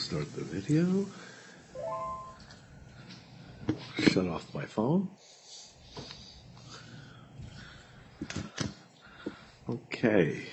start 0.00 0.34
the 0.34 0.42
video. 0.42 1.06
Shut 3.98 4.26
off 4.26 4.54
my 4.54 4.64
phone. 4.64 5.10
Okay. 9.68 10.46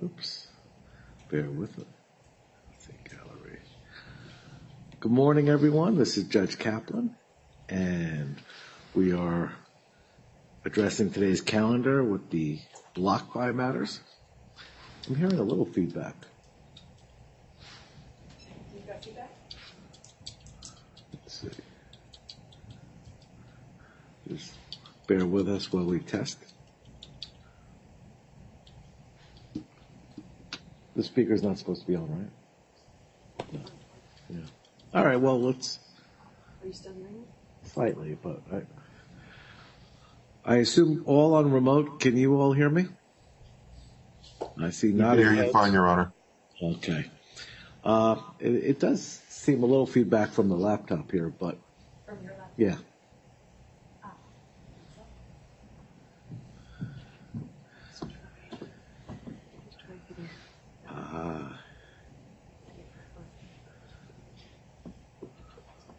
Oops. 0.00 0.46
Bear 1.28 1.50
with 1.50 1.76
it. 1.76 1.86
Gallery. 3.10 3.58
Good 5.00 5.12
morning, 5.12 5.48
everyone. 5.48 5.98
This 5.98 6.16
is 6.16 6.24
Judge 6.24 6.56
Kaplan, 6.56 7.16
and 7.68 8.36
we 8.94 9.12
are 9.12 9.52
addressing 10.64 11.10
today's 11.10 11.40
calendar 11.40 12.04
with 12.04 12.30
the 12.30 12.60
BlockFi 12.94 13.52
matters. 13.52 13.98
I'm 15.08 15.14
hearing 15.14 15.38
a 15.38 15.42
little 15.42 15.64
feedback. 15.64 16.14
You 18.74 18.80
got 18.86 19.04
feedback? 19.04 19.30
Let's 21.12 21.40
see. 21.40 21.48
Just 24.28 24.52
bear 25.06 25.24
with 25.24 25.48
us 25.48 25.72
while 25.72 25.84
we 25.84 26.00
test. 26.00 26.38
The 30.96 31.02
speaker's 31.04 31.42
not 31.42 31.58
supposed 31.58 31.82
to 31.82 31.86
be 31.86 31.94
on, 31.94 32.10
right? 32.10 33.48
No. 33.52 33.60
Yeah. 34.30 34.46
All 34.94 35.04
right, 35.04 35.20
well, 35.20 35.40
let's. 35.40 35.78
Are 36.62 36.66
you 36.66 36.72
still 36.72 36.94
hearing 36.94 37.22
it? 37.22 37.68
Slightly, 37.68 38.16
but 38.20 38.40
I, 38.52 38.62
I 40.54 40.56
assume 40.56 41.04
all 41.06 41.34
on 41.34 41.52
remote. 41.52 42.00
Can 42.00 42.16
you 42.16 42.40
all 42.40 42.52
hear 42.52 42.70
me? 42.70 42.86
I 44.60 44.70
see 44.70 44.88
I 44.88 44.92
not. 44.92 45.18
hear 45.18 45.32
you 45.32 45.50
fine, 45.52 45.72
Your 45.72 45.86
Honor. 45.86 46.12
Okay. 46.62 47.10
Uh, 47.84 48.16
it, 48.40 48.52
it 48.54 48.80
does 48.80 49.02
seem 49.28 49.62
a 49.62 49.66
little 49.66 49.86
feedback 49.86 50.30
from 50.30 50.48
the 50.48 50.56
laptop 50.56 51.10
here, 51.10 51.28
but 51.28 51.58
From 52.04 52.22
your 52.24 52.32
left? 52.32 52.52
yeah. 52.56 52.76
Ah. 60.88 61.60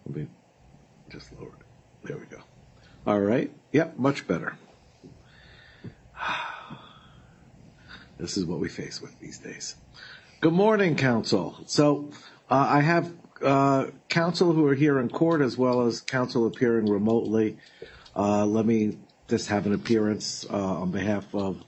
Let 0.06 0.16
me 0.16 0.28
just 1.10 1.32
lower 1.34 1.48
it. 1.50 2.08
There 2.08 2.18
we 2.18 2.26
go. 2.26 2.38
All 3.06 3.20
right. 3.20 3.52
Yep, 3.72 3.98
much 3.98 4.28
better. 4.28 4.58
This 8.18 8.38
is 8.38 8.46
what 8.46 8.60
we 8.60 8.70
face 8.70 9.02
with 9.02 9.20
these 9.20 9.38
days. 9.38 9.76
Good 10.42 10.54
morning, 10.54 10.96
counsel. 10.96 11.58
So 11.66 12.10
uh, 12.50 12.68
I 12.70 12.82
have 12.82 13.12
uh, 13.42 13.88
counsel 14.10 14.54
who 14.54 14.66
are 14.68 14.74
here 14.74 15.00
in 15.00 15.10
court 15.10 15.42
as 15.42 15.58
well 15.58 15.86
as 15.86 16.02
counsel 16.02 16.48
appearing 16.48 16.88
remotely. 16.88 17.58
Uh, 18.16 18.46
let 18.46 18.66
me 18.66 18.98
just 19.28 19.50
have 19.50 19.66
an 19.66 19.74
appearance 19.74 20.46
uh, 20.50 20.56
on 20.56 20.92
behalf 20.92 21.34
of 21.36 21.64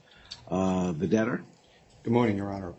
uh, 0.50 0.92
the 0.92 1.06
debtor. 1.06 1.42
Good 2.02 2.12
morning, 2.12 2.36
Your 2.36 2.52
Honor. 2.52 2.74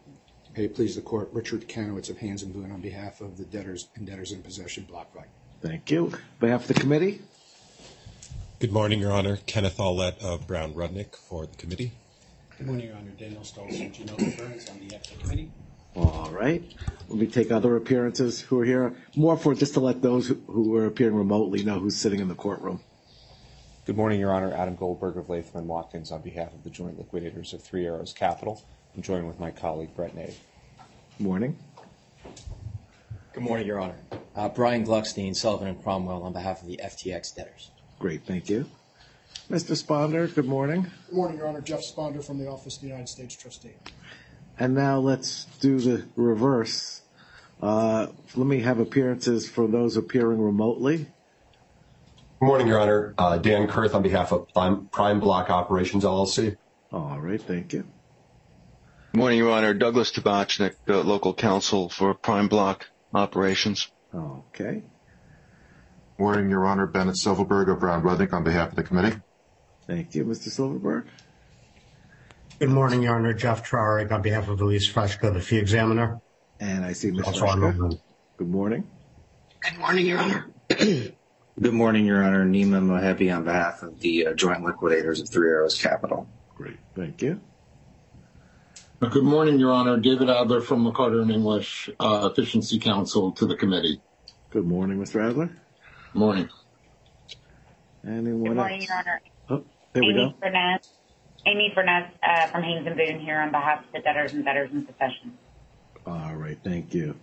May 0.58 0.66
it 0.66 0.76
please 0.76 0.96
the 0.96 1.02
court, 1.02 1.30
Richard 1.32 1.70
Kanowitz 1.70 2.10
of 2.10 2.18
Haynes 2.18 2.44
and 2.44 2.54
Boone 2.54 2.72
on 2.72 2.82
behalf 2.82 3.22
of 3.22 3.38
the 3.38 3.46
debtors 3.46 3.88
and 3.96 4.06
debtors 4.06 4.34
in 4.34 4.42
possession 4.42 4.86
BlockFi. 4.92 5.24
Thank 5.62 5.90
you. 5.92 6.08
On 6.08 6.20
behalf 6.40 6.64
of 6.64 6.68
the 6.68 6.74
committee, 6.74 7.22
Good 8.60 8.72
morning, 8.72 9.00
Your 9.00 9.12
Honor. 9.12 9.40
Kenneth 9.48 9.80
Aulet 9.80 10.20
of 10.22 10.46
Brown 10.46 10.76
Rudnick 10.76 11.16
for 11.16 11.48
the 11.48 11.58
committee. 11.58 11.94
Good 12.62 12.68
morning, 12.68 12.88
Your 12.90 12.96
Honor. 12.98 13.10
Daniel 13.18 13.42
Stolz, 13.42 13.92
Genova 13.92 14.24
Burns 14.38 14.70
on 14.70 14.78
behalf 14.78 15.02
of 15.12 15.18
the 15.18 15.24
committee. 15.24 15.52
all 15.96 16.30
right. 16.30 16.64
Let 17.10 17.18
me 17.18 17.26
take 17.26 17.50
other 17.50 17.76
appearances 17.76 18.40
who 18.42 18.60
are 18.60 18.66
here. 18.66 18.96
More 19.16 19.36
for 19.36 19.56
just 19.56 19.74
to 19.74 19.80
let 19.80 20.04
those 20.04 20.28
who- 20.28 20.44
who 20.46 20.76
are 20.76 20.86
appearing 20.86 21.16
remotely 21.16 21.64
know 21.64 21.80
who's 21.80 21.98
sitting 21.98 22.20
in 22.20 22.28
the 22.28 22.36
courtroom. 22.36 22.82
Good 23.86 23.98
morning, 23.98 24.20
Your 24.20 24.32
Honor. 24.32 24.54
Adam 24.54 24.76
Goldberg 24.76 25.18
of 25.18 25.28
Latham 25.28 25.62
and 25.62 25.68
Watkins 25.68 26.12
on 26.12 26.22
behalf 26.22 26.54
of 26.54 26.64
the 26.64 26.70
joint 26.70 27.00
liquidators 27.00 27.52
of 27.52 27.64
Three 27.64 27.88
Arrows 27.88 28.14
Capital. 28.14 28.62
I'm 28.96 29.02
joined 29.02 29.28
with 29.28 29.40
my 29.40 29.50
colleague 29.50 29.96
Brett 29.96 30.14
Nave. 30.14 30.40
Morning. 31.18 31.58
Good 33.34 33.44
morning, 33.44 33.66
Your 33.66 33.80
Honor. 33.80 33.98
Uh, 34.36 34.50
Brian 34.50 34.86
Glueckstein, 34.86 35.36
Sullivan 35.36 35.68
and 35.68 35.82
Cromwell 35.82 36.22
on 36.22 36.32
behalf 36.34 36.62
of 36.62 36.68
the 36.68 36.80
FTX 36.80 37.32
debtors. 37.32 37.72
Great, 37.98 38.22
thank 38.24 38.50
you. 38.52 38.68
Mr. 39.52 39.76
Sponder, 39.76 40.34
good 40.34 40.46
morning. 40.46 40.84
Good 41.08 41.16
morning, 41.16 41.38
Your 41.38 41.48
Honor. 41.48 41.60
Jeff 41.60 41.82
Sponder 41.82 42.24
from 42.24 42.40
the 42.40 42.48
Office 42.48 42.78
of 42.78 42.84
the 42.84 42.88
United 42.88 43.10
States 43.10 43.36
Trustee. 43.36 43.74
And 44.58 44.74
now 44.74 45.00
let's 45.00 45.44
do 45.60 45.78
the 45.78 46.08
reverse. 46.16 47.02
Uh, 47.62 48.08
let 48.34 48.48
me 48.48 48.62
have 48.62 48.80
appearances 48.80 49.50
for 49.50 49.68
those 49.68 49.98
appearing 49.98 50.40
remotely. 50.42 51.00
Good 52.40 52.46
morning, 52.46 52.68
Your 52.68 52.80
Honor. 52.80 53.14
Uh, 53.18 53.40
Dan 53.40 53.68
Kurth 53.68 53.94
on 53.94 54.04
behalf 54.04 54.32
of 54.32 54.48
Prime, 54.54 54.88
Prime 54.88 55.20
Block 55.20 55.50
Operations 55.50 56.06
LLC. 56.06 56.56
All 56.94 57.20
right, 57.20 57.42
thank 57.42 57.74
you. 57.74 57.86
Good 59.12 59.18
morning, 59.18 59.38
Your 59.38 59.52
Honor. 59.52 59.74
Douglas 59.74 60.14
Tabachnik, 60.14 60.76
uh, 60.88 61.02
local 61.02 61.34
counsel 61.34 61.90
for 61.90 62.14
Prime 62.14 62.48
Block 62.48 62.90
Operations. 63.14 63.92
Okay, 64.16 64.84
Morning, 66.18 66.50
Your 66.50 66.66
Honor. 66.66 66.88
Bennett 66.88 67.18
Silverberg 67.18 67.68
of 67.68 67.82
Brown 67.82 68.02
Rudnick 68.02 68.32
on 68.32 68.46
behalf 68.46 68.70
of 68.70 68.76
the 68.78 68.84
committee. 68.84 69.18
Thank 69.92 70.16
you, 70.16 70.24
Mr. 70.24 70.48
Silverberg. 70.48 71.04
Good 72.60 72.70
morning, 72.70 73.02
Your 73.04 73.14
Honor. 73.18 73.34
Jeff 73.34 73.70
Traurig 73.70 74.10
on 74.10 74.22
behalf 74.22 74.48
of 74.48 74.62
Elise 74.62 74.90
Frejka, 74.90 75.34
the 75.34 75.42
fee 75.42 75.58
examiner. 75.58 76.22
And 76.62 76.86
I 76.86 76.94
see 76.94 77.12
Ms. 77.12 77.26
Also 77.28 77.46
on 77.46 77.60
Frejka. 77.60 77.90
the- 77.90 78.00
Good 78.38 78.48
morning. 78.50 78.88
Good 79.60 79.78
morning, 79.80 80.06
Your 80.06 80.20
Honor. 80.20 80.46
Good 80.70 81.74
morning, 81.74 82.06
Your 82.06 82.24
Honor. 82.24 82.46
Nima 82.46 82.82
Mohebbi 82.82 83.36
on 83.36 83.44
behalf 83.44 83.84
of 83.84 84.00
the 84.00 84.28
uh, 84.28 84.34
joint 84.34 84.64
liquidators 84.64 85.20
of 85.20 85.28
Three 85.28 85.50
Arrows 85.50 85.78
Capital. 85.78 86.26
Great, 86.56 86.78
thank 86.96 87.22
you. 87.22 87.42
Good 89.02 89.24
morning, 89.26 89.60
Your 89.60 89.74
Honor. 89.74 89.98
David 89.98 90.30
Adler 90.30 90.62
from 90.62 90.86
McCarter 90.90 91.22
and 91.22 91.32
English 91.32 91.90
uh, 92.00 92.30
Efficiency 92.32 92.80
Counsel 92.80 93.34
to 93.34 93.46
the 93.46 93.58
committee. 93.58 94.00
Good 94.52 94.66
morning, 94.66 95.00
Mr. 95.00 95.22
Adler. 95.30 95.50
Morning. 96.14 96.48
Anyone 98.08 98.44
Good 98.46 98.56
morning, 98.56 98.80
else? 98.80 98.88
Your 98.88 98.98
Honor. 98.98 99.22
Oh, 99.50 99.64
there 99.94 100.04
we 100.04 100.10
Amy 100.10 100.30
go. 100.30 100.34
Furness, 100.42 100.90
Amy 101.46 101.72
Furness 101.76 102.12
uh, 102.24 102.48
from 102.48 102.64
Haynes 102.64 102.86
and 102.88 102.96
Boone 102.96 103.20
here 103.20 103.40
on 103.40 103.52
behalf 103.52 103.86
of 103.86 103.92
the 103.94 104.00
debtors 104.00 104.34
and 104.34 104.46
debtors 104.46 104.72
in 104.72 104.86
possession. 104.86 105.38
All 106.06 106.36
right, 106.36 106.58
thank 106.64 106.94
you. 106.94 107.16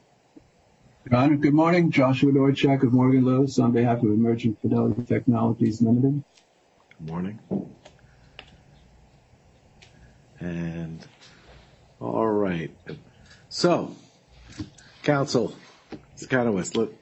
Your 1.11 1.19
Honor, 1.21 1.37
good 1.37 1.55
morning. 1.55 1.91
Joshua 1.91 2.33
Dorchak 2.33 2.83
of 2.83 2.93
Morgan 2.93 3.25
Lewis 3.25 3.59
on 3.59 3.73
behalf 3.73 3.99
of 3.99 4.05
Emergent 4.05 4.61
Fidelity 4.61 5.05
Technologies 5.05 5.81
Limited. 5.81 6.23
Good 6.99 7.11
morning. 7.11 7.39
And, 10.41 11.05
all 12.01 12.29
right. 12.29 12.71
So, 13.49 13.97
counsel, 15.03 15.55
Mr. 16.17 16.29
Kanowitz, 16.29 16.77
look, 16.77 16.95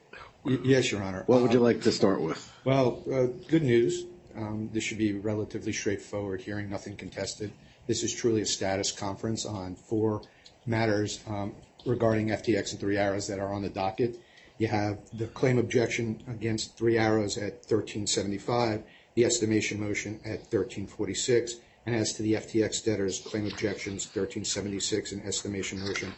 Y- 0.43 0.57
Yes, 0.63 0.91
Your 0.91 1.03
Honor. 1.03 1.23
what 1.27 1.41
would 1.41 1.53
you 1.53 1.59
like 1.59 1.81
to 1.81 1.91
start 1.91 2.21
with? 2.21 2.51
Well, 2.63 3.03
uh, 3.11 3.25
good 3.49 3.63
news. 3.63 4.05
Um, 4.37 4.69
This 4.71 4.83
should 4.83 4.99
be 4.99 5.13
relatively 5.13 5.73
straightforward 5.73 6.41
hearing, 6.41 6.69
nothing 6.69 6.95
contested. 6.95 7.51
This 7.87 8.03
is 8.03 8.13
truly 8.13 8.41
a 8.41 8.45
status 8.45 8.91
conference 8.91 9.45
on 9.45 9.75
four 9.75 10.21
matters 10.65 11.19
um, 11.27 11.55
regarding 11.85 12.27
FTX 12.27 12.71
and 12.71 12.79
Three 12.79 12.97
Arrows 12.97 13.27
that 13.27 13.39
are 13.39 13.51
on 13.51 13.63
the 13.63 13.69
docket. 13.69 14.19
You 14.59 14.67
have 14.67 14.99
the 15.13 15.27
claim 15.27 15.57
objection 15.57 16.21
against 16.27 16.77
Three 16.77 16.97
Arrows 16.97 17.37
at 17.37 17.65
1375, 17.65 18.83
the 19.15 19.25
estimation 19.25 19.79
motion 19.79 20.19
at 20.23 20.41
1346, 20.51 21.55
and 21.85 21.95
as 21.95 22.13
to 22.13 22.21
the 22.21 22.33
FTX 22.33 22.83
debtors, 22.83 23.21
claim 23.21 23.47
objections 23.47 24.05
1376 24.05 25.13
and 25.13 25.25
estimation 25.25 25.79
motion 25.79 26.09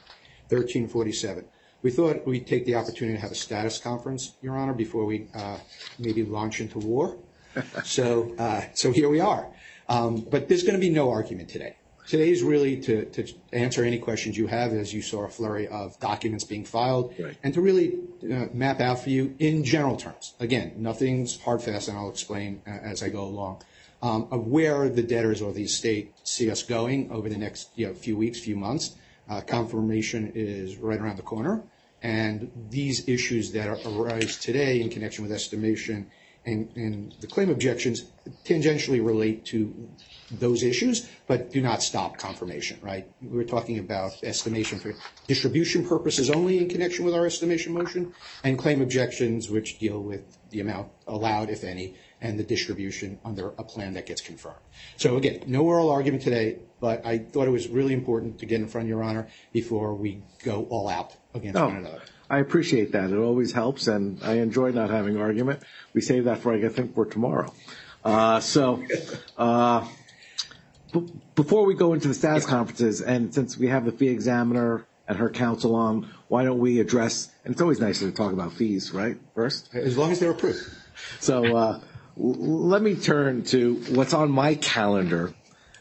1347. 0.49 1.45
We 1.81 1.91
thought 1.91 2.25
we'd 2.25 2.47
take 2.47 2.65
the 2.65 2.75
opportunity 2.75 3.15
to 3.15 3.21
have 3.21 3.31
a 3.31 3.35
status 3.35 3.77
conference, 3.77 4.35
Your 4.41 4.57
Honor, 4.57 4.73
before 4.73 5.05
we 5.05 5.27
uh, 5.33 5.59
maybe 5.97 6.25
launch 6.25 6.59
into 6.59 6.79
war. 6.79 7.17
So, 7.83 8.35
uh, 8.37 8.61
so 8.73 8.91
here 8.91 9.09
we 9.09 9.19
are. 9.19 9.47
Um, 9.87 10.21
But 10.21 10.47
there's 10.49 10.63
going 10.63 10.75
to 10.75 10.79
be 10.79 10.89
no 10.89 11.09
argument 11.11 11.49
today. 11.49 11.75
Today 12.07 12.29
is 12.31 12.41
really 12.41 12.77
to, 12.81 13.05
to 13.05 13.27
answer 13.53 13.83
any 13.83 13.99
questions 13.99 14.35
you 14.37 14.47
have, 14.47 14.73
as 14.73 14.93
you 14.93 15.01
saw 15.01 15.25
a 15.25 15.29
flurry 15.29 15.67
of 15.67 15.99
documents 15.99 16.43
being 16.43 16.65
filed, 16.65 17.13
Right. 17.19 17.35
and 17.43 17.53
to 17.53 17.61
really 17.61 17.99
uh, 18.23 18.47
map 18.53 18.79
out 18.81 18.99
for 19.03 19.09
you 19.11 19.35
in 19.39 19.63
general 19.63 19.95
terms. 19.95 20.33
Again, 20.39 20.73
nothing's 20.77 21.39
hard 21.41 21.61
fast, 21.61 21.87
and 21.87 21.97
I'll 21.97 22.09
explain 22.09 22.61
uh, 22.65 22.71
as 22.71 23.03
I 23.03 23.09
go 23.09 23.23
along, 23.23 23.61
um, 24.01 24.27
of 24.31 24.47
where 24.47 24.89
the 24.89 25.03
debtors 25.03 25.39
or 25.41 25.51
the 25.53 25.63
estate 25.63 26.13
see 26.23 26.49
us 26.49 26.63
going 26.63 27.11
over 27.11 27.29
the 27.29 27.37
next 27.37 27.69
you 27.75 27.87
know, 27.87 27.93
few 27.93 28.17
weeks, 28.17 28.39
few 28.39 28.55
months. 28.55 28.95
Uh, 29.29 29.41
confirmation 29.41 30.31
is 30.33 30.77
right 30.77 30.99
around 30.99 31.17
the 31.17 31.21
corner, 31.35 31.61
and 32.01 32.49
these 32.71 33.07
issues 33.07 33.51
that 33.51 33.67
are- 33.67 33.79
arise 33.85 34.37
today 34.37 34.81
in 34.81 34.89
connection 34.89 35.21
with 35.23 35.31
estimation 35.31 36.07
and, 36.49 37.15
the 37.19 37.27
claim 37.27 37.49
objections 37.49 38.05
tangentially 38.45 39.05
relate 39.05 39.45
to 39.45 39.89
those 40.31 40.63
issues, 40.63 41.09
but 41.27 41.51
do 41.51 41.61
not 41.61 41.81
stop 41.81 42.17
confirmation, 42.17 42.79
right? 42.81 43.07
We're 43.21 43.43
talking 43.43 43.79
about 43.79 44.23
estimation 44.23 44.79
for 44.79 44.93
distribution 45.27 45.87
purposes 45.87 46.29
only 46.29 46.57
in 46.57 46.69
connection 46.69 47.05
with 47.05 47.13
our 47.13 47.25
estimation 47.25 47.73
motion, 47.73 48.13
and 48.43 48.57
claim 48.57 48.81
objections, 48.81 49.49
which 49.49 49.79
deal 49.79 50.01
with 50.01 50.37
the 50.49 50.59
amount 50.59 50.89
allowed, 51.07 51.49
if 51.49 51.63
any, 51.63 51.95
and 52.21 52.37
the 52.37 52.43
distribution 52.43 53.19
under 53.23 53.49
a 53.57 53.63
plan 53.63 53.93
that 53.93 54.05
gets 54.05 54.21
confirmed. 54.21 54.57
So 54.97 55.17
again, 55.17 55.43
no 55.47 55.63
oral 55.63 55.89
argument 55.89 56.23
today, 56.23 56.59
but 56.79 57.05
I 57.05 57.19
thought 57.19 57.47
it 57.47 57.51
was 57.51 57.67
really 57.67 57.93
important 57.93 58.39
to 58.39 58.45
get 58.45 58.59
in 58.59 58.67
front 58.67 58.85
of 58.85 58.89
Your 58.89 59.03
Honor 59.03 59.27
before 59.51 59.95
we 59.95 60.21
go 60.43 60.67
all 60.69 60.89
out 60.89 61.15
against 61.33 61.59
one 61.59 61.77
another. 61.77 62.01
I 62.29 62.39
appreciate 62.39 62.91
that. 62.91 63.09
It 63.09 63.17
always 63.17 63.51
helps, 63.51 63.87
and 63.87 64.19
I 64.23 64.33
enjoy 64.35 64.71
not 64.71 64.89
having 64.89 65.17
argument. 65.17 65.63
We 65.93 66.01
save 66.01 66.25
that 66.25 66.39
for, 66.39 66.53
I 66.53 66.67
think, 66.69 66.93
for 66.93 67.05
tomorrow. 67.05 67.51
Uh, 68.05 68.39
so, 68.39 68.83
uh, 69.37 69.87
b- 70.93 71.11
before 71.35 71.65
we 71.65 71.73
go 71.73 71.93
into 71.93 72.07
the 72.07 72.13
status 72.13 72.45
conferences, 72.45 73.01
and 73.01 73.33
since 73.33 73.57
we 73.57 73.67
have 73.67 73.85
the 73.85 73.91
fee 73.91 74.09
examiner 74.09 74.85
and 75.07 75.17
her 75.17 75.29
counsel 75.29 75.75
on, 75.75 76.09
why 76.27 76.43
don't 76.43 76.59
we 76.59 76.79
address, 76.79 77.29
and 77.43 77.51
it's 77.53 77.61
always 77.61 77.79
nicer 77.79 78.05
to 78.09 78.15
talk 78.15 78.31
about 78.31 78.53
fees, 78.53 78.91
right, 78.93 79.17
first? 79.33 79.73
As 79.73 79.97
long 79.97 80.11
as 80.11 80.19
they're 80.19 80.31
approved. 80.31 80.59
So, 81.19 81.43
uh, 81.57 81.79
l- 81.79 81.81
let 82.17 82.81
me 82.83 82.95
turn 82.95 83.43
to 83.45 83.75
what's 83.89 84.13
on 84.13 84.31
my 84.31 84.55
calendar 84.55 85.33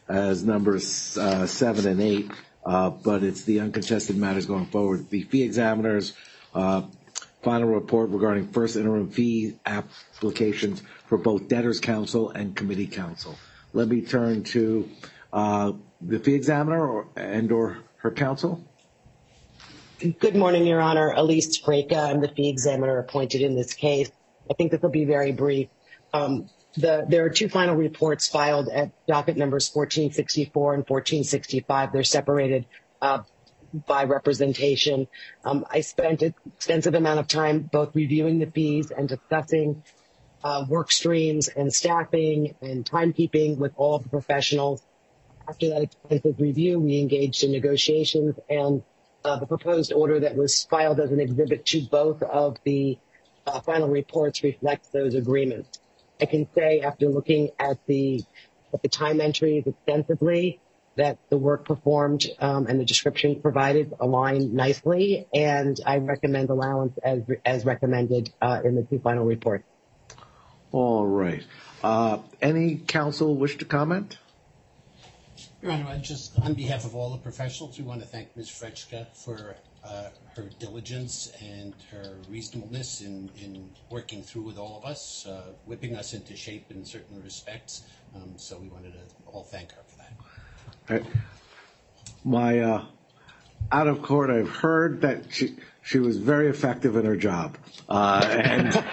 as 0.09 0.43
numbers 0.45 1.19
uh, 1.19 1.47
seven 1.47 1.87
and 1.87 2.01
eight, 2.01 2.31
uh, 2.65 2.89
but 2.89 3.23
it's 3.23 3.45
the 3.45 3.61
uncontested 3.61 4.17
matters 4.17 4.47
going 4.47 4.67
forward. 4.67 5.11
The 5.11 5.23
fee 5.25 5.43
examiners, 5.43 6.15
final 7.43 7.69
report 7.69 8.11
regarding 8.11 8.49
first 8.49 8.77
interim 8.77 9.11
fee 9.11 9.55
applications 9.65 10.83
for 11.07 11.19
both 11.19 11.49
debtors 11.49 11.81
counsel 11.81 12.31
and 12.31 12.57
committee 12.57 12.87
counsel. 12.87 13.39
Let 13.73 13.89
me 13.89 14.03
turn 14.03 14.45
to 14.45 14.89
uh, 15.33 15.73
the 16.01 16.19
fee 16.19 16.35
examiner 16.35 16.87
or, 16.87 17.09
and 17.17 17.51
or 17.53 17.79
her 17.99 18.11
counsel. 18.11 18.65
Good 20.21 20.37
morning, 20.37 20.67
Your 20.67 20.81
Honor. 20.81 21.13
Elise 21.17 21.61
Frejka. 21.61 22.11
I'm 22.11 22.21
the 22.21 22.29
fee 22.29 22.49
examiner 22.49 22.99
appointed 22.99 23.43
in 23.43 23.57
this 23.57 23.75
case. 23.75 24.11
I 24.49 24.55
think 24.55 24.71
this 24.71 24.81
will 24.81 24.91
be 24.91 25.05
very 25.05 25.33
brief. 25.33 25.69
Um, 26.13 26.49
the, 26.77 27.05
there 27.09 27.25
are 27.25 27.31
two 27.31 27.49
final 27.49 27.75
reports 27.75 28.29
filed 28.29 28.69
at 28.69 28.93
docket 29.07 29.37
numbers 29.37 29.71
1464 29.73 30.75
and 30.75 30.89
1465. 30.89 31.93
They're 31.93 32.05
separated 32.05 32.67
uh, 33.03 33.21
by 33.73 34.05
representation. 34.05 35.09
Um, 35.45 35.67
I 35.71 35.81
spent 35.81 36.23
an 36.23 36.35
extensive 36.47 36.95
amount 36.95 37.21
of 37.21 37.29
time 37.29 37.69
both 37.71 37.95
reviewing 37.95 38.39
the 38.39 38.51
fees 38.51 38.91
and 38.91 39.09
discussing 39.09 39.83
uh, 40.43 40.65
work 40.69 40.93
streams 40.93 41.49
and 41.49 41.73
staffing 41.73 42.55
and 42.63 42.85
timekeeping 42.85 43.59
with 43.59 43.73
all 43.77 43.97
of 43.97 44.05
the 44.05 44.09
professionals. 44.09 44.83
After 45.49 45.69
that 45.71 45.83
extensive 45.83 46.41
review, 46.41 46.79
we 46.79 46.99
engaged 46.99 47.43
in 47.43 47.53
negotiations 47.53 48.37
and 48.49 48.83
uh, 49.25 49.39
the 49.39 49.47
proposed 49.47 49.93
order 49.93 50.21
that 50.21 50.37
was 50.37 50.65
filed 50.65 51.01
as 51.01 51.11
an 51.11 51.21
exhibit 51.21 51.67
to 51.67 51.83
both 51.91 52.23
of 52.23 52.57
the 52.65 52.99
uh, 53.47 53.61
final 53.61 53.89
reports 53.89 54.43
reflects 54.43 54.89
those 54.89 55.15
agreements. 55.15 55.81
I 56.21 56.27
can 56.27 56.49
say 56.55 56.81
after 56.81 57.09
looking 57.09 57.51
at 57.59 57.79
the 57.87 58.25
at 58.73 58.83
the 58.83 58.89
time 58.89 59.21
entries 59.21 59.65
extensively 59.67 60.61
that 60.99 61.19
the 61.31 61.39
work 61.39 61.65
performed 61.65 62.27
um, 62.41 62.67
and 62.67 62.79
the 62.79 62.85
description 62.85 63.41
provided 63.41 63.95
align 64.01 64.55
nicely, 64.55 65.27
and 65.35 65.81
I 65.87 65.99
recommend 65.99 66.51
allowance 66.51 66.99
as 67.03 67.23
as 67.45 67.65
recommended 67.65 68.31
uh, 68.43 68.61
in 68.65 68.75
the 68.75 68.83
two 68.83 68.99
final 68.99 69.25
reports. 69.25 69.65
All 70.71 71.07
right. 71.07 71.43
Uh, 71.83 72.19
any 72.43 72.77
counsel 72.77 73.35
wish 73.37 73.57
to 73.59 73.65
comment? 73.65 74.19
Your 75.63 75.73
Honor, 75.73 75.87
I 75.89 75.99
just, 75.99 76.39
on 76.39 76.55
behalf 76.55 76.85
of 76.85 76.95
all 76.95 77.11
the 77.11 77.19
professionals, 77.19 77.79
we 77.79 77.85
want 77.85 78.01
to 78.01 78.07
thank 78.07 78.37
Ms. 78.37 78.49
Frejka 78.49 79.09
for 79.17 79.57
uh, 79.85 80.11
her 80.37 80.51
diligence 80.61 81.33
and 81.41 81.75
her 81.91 82.19
reasonableness 82.29 83.01
in, 83.01 83.29
in 83.41 83.71
working 83.91 84.23
through 84.23 84.43
with 84.43 84.57
all 84.59 84.79
of 84.79 84.85
us, 84.85 85.27
uh, 85.27 85.53
whipping 85.65 85.97
us 85.97 86.15
into 86.15 86.37
shape 86.37 86.71
in 86.71 86.85
certain 86.85 87.21
respects. 87.23 87.83
Um, 88.15 88.35
so 88.37 88.59
we 88.59 88.69
wanted 88.69 88.93
to 88.93 89.01
all 89.27 89.43
thank 89.43 89.73
her 89.73 89.83
for 89.87 89.97
that. 89.97 89.98
All 89.98 89.98
right. 89.98 89.98
My 92.25 92.61
uh, 92.61 92.85
out 93.71 93.89
of 93.89 94.03
court, 94.03 94.31
I've 94.31 94.49
heard 94.49 95.03
that 95.03 95.33
she 95.33 95.57
she 95.83 95.99
was 95.99 96.19
very 96.19 96.49
effective 96.49 96.97
in 96.97 97.05
her 97.05 97.17
job, 97.17 97.57
uh, 97.89 98.27
and 98.31 98.85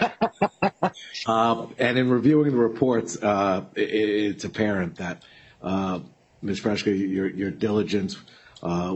uh, 1.25 1.67
and 1.77 1.97
in 1.97 2.09
reviewing 2.09 2.51
the 2.51 2.57
reports, 2.57 3.21
uh, 3.21 3.65
it, 3.75 3.81
it's 3.81 4.43
apparent 4.43 4.97
that 4.97 5.23
uh, 5.61 5.99
Ms. 6.41 6.61
Frejka, 6.61 6.97
your 6.97 7.29
your 7.29 7.51
diligence 7.51 8.17
uh, 8.63 8.93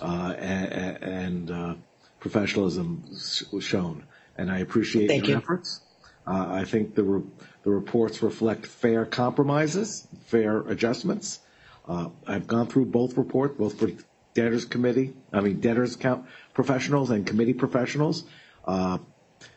uh, 0.00 0.34
and, 0.38 1.02
and 1.02 1.50
uh, 1.50 1.74
professionalism 2.18 3.04
was 3.52 3.64
shown, 3.64 4.06
and 4.36 4.50
I 4.50 4.58
appreciate 4.58 5.08
Thank 5.08 5.28
your 5.28 5.36
you. 5.38 5.42
efforts. 5.42 5.80
Uh, 6.26 6.46
I 6.50 6.64
think 6.64 6.94
the 6.94 7.02
re- 7.02 7.30
the 7.62 7.70
reports 7.70 8.22
reflect 8.22 8.66
fair 8.66 9.04
compromises, 9.06 10.06
fair 10.26 10.60
adjustments. 10.60 11.40
Uh, 11.86 12.10
I've 12.26 12.46
gone 12.46 12.66
through 12.66 12.86
both 12.86 13.16
reports, 13.16 13.56
both 13.58 13.78
for 13.78 13.88
debtors 14.34 14.64
committee, 14.64 15.14
I 15.32 15.40
mean 15.40 15.60
debtors 15.60 15.96
count 15.96 16.26
professionals 16.54 17.10
and 17.10 17.26
committee 17.26 17.54
professionals. 17.54 18.24
Uh, 18.64 18.98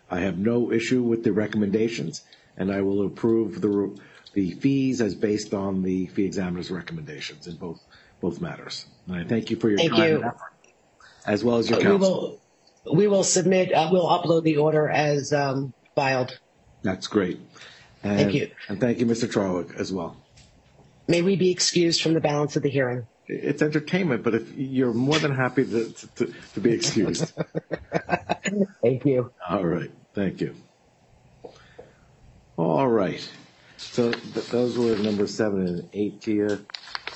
I 0.10 0.22
have 0.22 0.38
no 0.38 0.72
issue 0.72 1.02
with 1.04 1.24
the 1.24 1.32
recommendations, 1.34 2.24
and 2.58 2.72
I 2.72 2.82
will 2.82 3.06
approve 3.06 3.62
the 3.62 3.98
the 4.34 4.52
fees 4.52 5.00
as 5.02 5.14
based 5.14 5.54
on 5.54 5.84
the 5.84 6.08
fee 6.08 6.26
examiner's 6.26 6.72
recommendations 6.72 7.48
in 7.48 7.56
both 7.56 7.80
both 8.20 8.42
matters. 8.42 8.86
And 9.08 9.18
I 9.18 9.24
thank 9.26 9.50
you 9.50 9.58
for 9.58 9.70
your 9.70 9.78
Thank 9.78 9.92
time 9.92 10.10
you. 10.10 10.16
and 10.16 10.26
effort, 10.26 10.54
as 11.26 11.44
well 11.44 11.58
as 11.58 11.70
your 11.70 11.80
we 11.80 11.84
counsel. 11.86 12.40
will 12.86 12.96
we 12.96 13.08
will 13.08 13.24
submit. 13.24 13.72
Uh, 13.74 13.90
we'll 13.92 14.08
upload 14.08 14.44
the 14.44 14.58
order 14.58 14.90
as 14.90 15.32
um, 15.34 15.74
filed. 15.96 16.40
That's 16.82 17.08
great. 17.08 17.40
And, 18.04 18.20
Thank 18.20 18.34
you. 18.34 18.52
And 18.68 18.82
thank 18.82 19.00
you, 19.00 19.06
Mr. 19.06 19.32
Charwick, 19.32 19.70
as 19.78 19.94
well. 19.94 20.18
May 21.08 21.22
we 21.22 21.36
be 21.36 21.52
excused 21.52 22.02
from 22.02 22.14
the 22.14 22.22
balance 22.22 22.56
of 22.56 22.64
the 22.64 22.70
hearing? 22.70 23.08
It's 23.28 23.62
entertainment, 23.62 24.24
but 24.24 24.36
if 24.36 24.54
you're 24.56 24.94
more 24.94 25.18
than 25.20 25.34
happy 25.34 25.66
to, 25.66 25.92
to, 26.16 26.34
to 26.54 26.60
be 26.60 26.72
excused. 26.74 27.32
Thank 28.82 29.06
you. 29.06 29.32
All 29.50 29.66
right. 29.66 29.92
Thank 30.14 30.42
you. 30.42 30.56
All 32.58 32.88
right. 32.88 33.28
So 33.78 34.12
th- 34.12 34.48
those 34.48 34.78
were 34.78 34.96
number 34.98 35.28
seven 35.28 35.68
and 35.68 35.90
eight 35.94 36.22
here. 36.24 36.60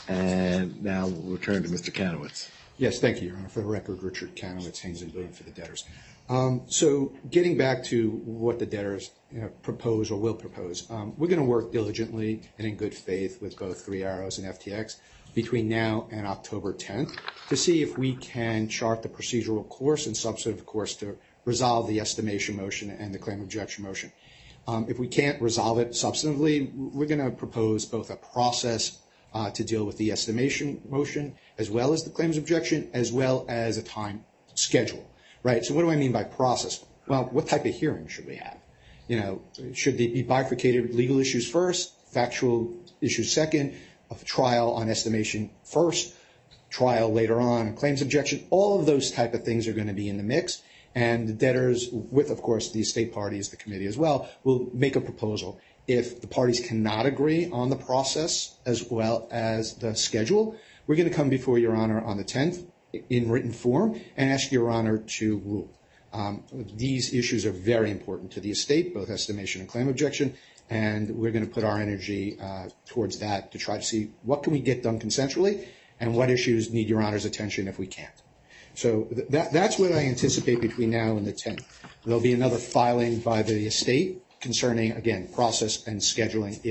And 0.07 0.81
now 0.81 1.07
we'll 1.07 1.33
return 1.33 1.63
to 1.63 1.69
Mr. 1.69 1.91
Kanowitz. 1.91 2.49
Yes, 2.77 2.99
thank 2.99 3.21
you, 3.21 3.29
Your 3.29 3.37
Honor. 3.37 3.49
For 3.49 3.59
the 3.61 3.65
record, 3.65 4.01
Richard 4.03 4.35
Kanowitz, 4.35 4.79
Haynes 4.79 5.01
and 5.01 5.11
Boone 5.13 5.33
for 5.33 5.43
the 5.43 5.51
debtors. 5.51 5.83
Um, 6.29 6.63
So 6.67 7.13
getting 7.29 7.57
back 7.57 7.83
to 7.85 8.09
what 8.25 8.59
the 8.59 8.65
debtors 8.65 9.11
propose 9.61 10.11
or 10.11 10.19
will 10.19 10.33
propose, 10.33 10.89
um, 10.89 11.13
we're 11.17 11.27
going 11.27 11.39
to 11.39 11.45
work 11.45 11.71
diligently 11.71 12.41
and 12.57 12.67
in 12.67 12.75
good 12.75 12.93
faith 12.93 13.41
with 13.41 13.57
both 13.57 13.85
Three 13.85 14.03
Arrows 14.03 14.37
and 14.37 14.47
FTX 14.47 14.97
between 15.33 15.69
now 15.69 16.07
and 16.11 16.25
October 16.25 16.73
10th 16.73 17.15
to 17.49 17.55
see 17.55 17.81
if 17.81 17.97
we 17.97 18.15
can 18.15 18.67
chart 18.67 19.03
the 19.03 19.09
procedural 19.09 19.67
course 19.69 20.05
and 20.07 20.17
substantive 20.17 20.65
course 20.65 20.95
to 20.95 21.17
resolve 21.45 21.87
the 21.87 21.99
estimation 21.99 22.57
motion 22.57 22.89
and 22.89 23.13
the 23.13 23.19
claim 23.19 23.41
objection 23.41 23.83
motion. 23.83 24.11
Um, 24.67 24.85
If 24.89 24.99
we 24.99 25.07
can't 25.07 25.41
resolve 25.41 25.79
it 25.79 25.91
substantively, 25.91 26.73
we're 26.75 27.05
going 27.05 27.23
to 27.23 27.31
propose 27.31 27.85
both 27.85 28.09
a 28.09 28.17
process 28.17 28.99
uh, 29.33 29.49
to 29.51 29.63
deal 29.63 29.85
with 29.85 29.97
the 29.97 30.11
estimation 30.11 30.81
motion, 30.89 31.35
as 31.57 31.69
well 31.69 31.93
as 31.93 32.03
the 32.03 32.09
claims 32.09 32.37
objection, 32.37 32.89
as 32.93 33.11
well 33.11 33.45
as 33.47 33.77
a 33.77 33.83
time 33.83 34.25
schedule, 34.55 35.05
right? 35.43 35.63
So 35.63 35.73
what 35.73 35.81
do 35.81 35.91
I 35.91 35.95
mean 35.95 36.11
by 36.11 36.23
process? 36.23 36.83
Well, 37.07 37.25
what 37.31 37.47
type 37.47 37.65
of 37.65 37.73
hearing 37.73 38.07
should 38.07 38.27
we 38.27 38.35
have? 38.35 38.57
You 39.07 39.19
know, 39.19 39.41
should 39.73 39.97
they 39.97 40.07
be 40.07 40.23
bifurcated, 40.23 40.93
legal 40.93 41.19
issues 41.19 41.49
first, 41.49 41.93
factual 42.11 42.73
issues 43.01 43.31
second, 43.31 43.75
a 44.11 44.15
trial 44.25 44.73
on 44.73 44.89
estimation 44.89 45.49
first, 45.63 46.13
trial 46.69 47.11
later 47.11 47.39
on, 47.39 47.75
claims 47.75 48.01
objection? 48.01 48.45
All 48.49 48.79
of 48.79 48.85
those 48.85 49.11
type 49.11 49.33
of 49.33 49.43
things 49.43 49.67
are 49.67 49.73
going 49.73 49.87
to 49.87 49.93
be 49.93 50.09
in 50.09 50.17
the 50.17 50.23
mix. 50.23 50.61
And 50.95 51.27
the 51.27 51.33
debtors, 51.33 51.89
with, 51.91 52.31
of 52.31 52.41
course, 52.41 52.71
the 52.71 52.81
estate 52.81 53.13
parties, 53.13 53.49
the 53.49 53.55
committee 53.55 53.85
as 53.85 53.97
well, 53.97 54.27
will 54.43 54.67
make 54.73 54.95
a 54.95 55.01
proposal. 55.01 55.59
If 55.85 56.21
the 56.21 56.27
parties 56.27 56.59
cannot 56.59 57.05
agree 57.05 57.49
on 57.51 57.69
the 57.69 57.75
process 57.75 58.57
as 58.65 58.83
well 58.89 59.27
as 59.31 59.75
the 59.75 59.95
schedule, 59.95 60.55
we're 60.87 60.95
going 60.95 61.07
to 61.07 61.15
come 61.15 61.29
before 61.29 61.59
Your 61.59 61.75
Honor 61.75 62.01
on 62.01 62.17
the 62.17 62.23
10th 62.23 62.65
in 63.09 63.29
written 63.29 63.51
form 63.51 63.99
and 64.15 64.31
ask 64.31 64.51
Your 64.51 64.69
Honor 64.69 64.97
to 64.97 65.37
rule. 65.39 65.71
Um, 66.13 66.43
These 66.75 67.13
issues 67.13 67.45
are 67.45 67.51
very 67.51 67.91
important 67.91 68.31
to 68.31 68.39
the 68.39 68.51
estate, 68.51 68.93
both 68.93 69.09
estimation 69.09 69.61
and 69.61 69.69
claim 69.69 69.87
objection, 69.87 70.35
and 70.69 71.09
we're 71.11 71.31
going 71.31 71.45
to 71.45 71.51
put 71.51 71.63
our 71.63 71.79
energy 71.79 72.37
uh, 72.39 72.69
towards 72.85 73.19
that 73.19 73.51
to 73.51 73.57
try 73.57 73.77
to 73.77 73.83
see 73.83 74.11
what 74.23 74.43
can 74.43 74.53
we 74.53 74.59
get 74.59 74.83
done 74.83 74.99
consensually 74.99 75.67
and 75.99 76.15
what 76.15 76.29
issues 76.29 76.71
need 76.71 76.89
Your 76.89 77.01
Honor's 77.01 77.25
attention 77.25 77.67
if 77.67 77.79
we 77.79 77.87
can't. 77.87 78.21
So 78.73 79.07
that's 79.29 79.79
what 79.79 79.91
I 79.91 80.05
anticipate 80.05 80.61
between 80.61 80.91
now 80.91 81.17
and 81.17 81.25
the 81.25 81.33
10th. 81.33 81.63
There'll 82.05 82.21
be 82.21 82.33
another 82.33 82.57
filing 82.57 83.19
by 83.19 83.41
the 83.41 83.65
estate 83.65 84.21
concerning, 84.39 84.91
again, 84.91 85.27
process 85.33 85.87
and 85.87 85.99
scheduling 85.99 86.63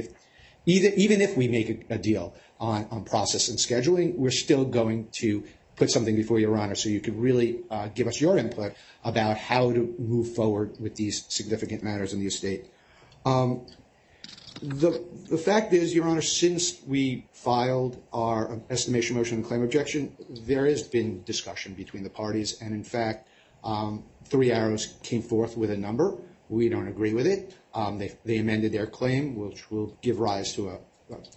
even 0.67 1.21
if 1.21 1.37
we 1.37 1.49
make 1.49 1.87
a, 1.91 1.99
deal 1.99 2.35
on 2.59 3.05
process 3.05 3.49
and 3.49 3.59
scheduling, 3.59 4.17
we're 4.17 4.31
still 4.31 4.65
going 4.65 5.09
to 5.13 5.45
put 5.77 5.91
something 5.91 6.17
before 6.17 6.41
Your 6.41 6.57
Honor 6.57 6.75
so 6.75 6.89
you 6.89 7.01
could 7.01 7.17
really 7.17 7.61
uh, 7.71 7.89
give 7.95 8.07
us 8.07 8.21
your 8.21 8.39
input 8.39 8.75
about 9.05 9.37
how 9.37 9.73
to 9.73 9.95
move 9.99 10.35
forward 10.35 10.77
with 10.81 10.97
these 10.97 11.25
significant 11.29 11.83
matters 11.83 12.13
in 12.13 12.21
the 12.21 12.27
estate. 12.27 12.67
Um, 13.25 13.67
the, 14.63 15.05
the 15.29 15.37
fact 15.37 15.75
is, 15.75 15.95
Your 15.95 16.09
Honor, 16.09 16.23
since 16.23 16.81
we 16.87 17.27
filed 17.33 18.03
our 18.13 18.59
estimation 18.71 19.17
motion 19.17 19.39
and 19.39 19.47
claim 19.47 19.63
objection, 19.63 20.17
there 20.47 20.67
has 20.67 20.83
been 20.83 21.23
discussion 21.25 21.75
between 21.75 22.03
the 22.03 22.11
parties, 22.11 22.61
and 22.61 22.73
in 22.73 22.83
fact, 22.83 23.29
um, 23.63 24.05
Three 24.25 24.51
Arrows 24.51 24.95
came 25.03 25.23
forth 25.23 25.57
with 25.57 25.71
a 25.71 25.77
number. 25.77 26.17
We 26.49 26.69
don't 26.69 26.89
agree 26.89 27.13
with 27.13 27.27
it. 27.27 27.55
Um, 27.75 27.99
they, 27.99 28.17
they 28.25 28.39
amended 28.39 28.73
their 28.73 28.87
claim, 28.87 29.37
which 29.37 29.71
will 29.71 29.97
give 30.01 30.21
rise 30.21 30.55
to 30.55 30.71
a, 30.71 30.79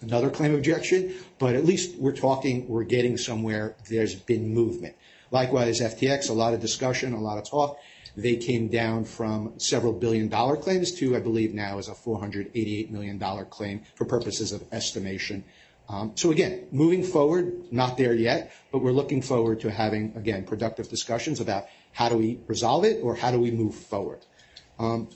another 0.02 0.30
claim 0.30 0.54
objection, 0.54 1.14
but 1.38 1.54
at 1.54 1.64
least 1.64 1.98
we're 1.98 2.16
talking, 2.16 2.68
we're 2.68 2.84
getting 2.84 3.16
somewhere. 3.16 3.76
There's 3.88 4.14
been 4.14 4.52
movement. 4.52 4.96
Likewise, 5.30 5.80
FTX, 5.80 6.28
a 6.28 6.32
lot 6.32 6.54
of 6.54 6.60
discussion, 6.60 7.12
a 7.12 7.20
lot 7.20 7.38
of 7.38 7.48
talk. 7.48 7.78
They 8.16 8.36
came 8.36 8.68
down 8.68 9.04
from 9.04 9.58
several 9.58 9.92
billion 9.92 10.28
dollar 10.28 10.56
claims 10.56 10.92
to, 10.98 11.16
I 11.16 11.20
believe 11.20 11.54
now 11.54 11.78
is 11.78 11.88
a 11.88 11.92
$488 11.92 12.90
million 12.90 13.18
claim 13.46 13.82
for 13.94 14.04
purposes 14.04 14.52
of 14.52 14.64
estimation. 14.72 15.44
Um, 15.88 16.12
so 16.14 16.30
again, 16.30 16.66
moving 16.70 17.02
forward, 17.02 17.72
not 17.72 17.96
there 17.96 18.14
yet, 18.14 18.52
but 18.72 18.78
we're 18.78 18.92
looking 18.92 19.22
forward 19.22 19.60
to 19.60 19.70
having, 19.70 20.12
again, 20.16 20.44
productive 20.44 20.88
discussions 20.88 21.40
about 21.40 21.66
how 21.92 22.08
do 22.08 22.16
we 22.16 22.40
resolve 22.46 22.84
it 22.84 23.02
or 23.02 23.14
how 23.16 23.30
do 23.30 23.40
we 23.40 23.50
move 23.50 23.74
forward. 23.74 24.20
Um, 24.78 25.08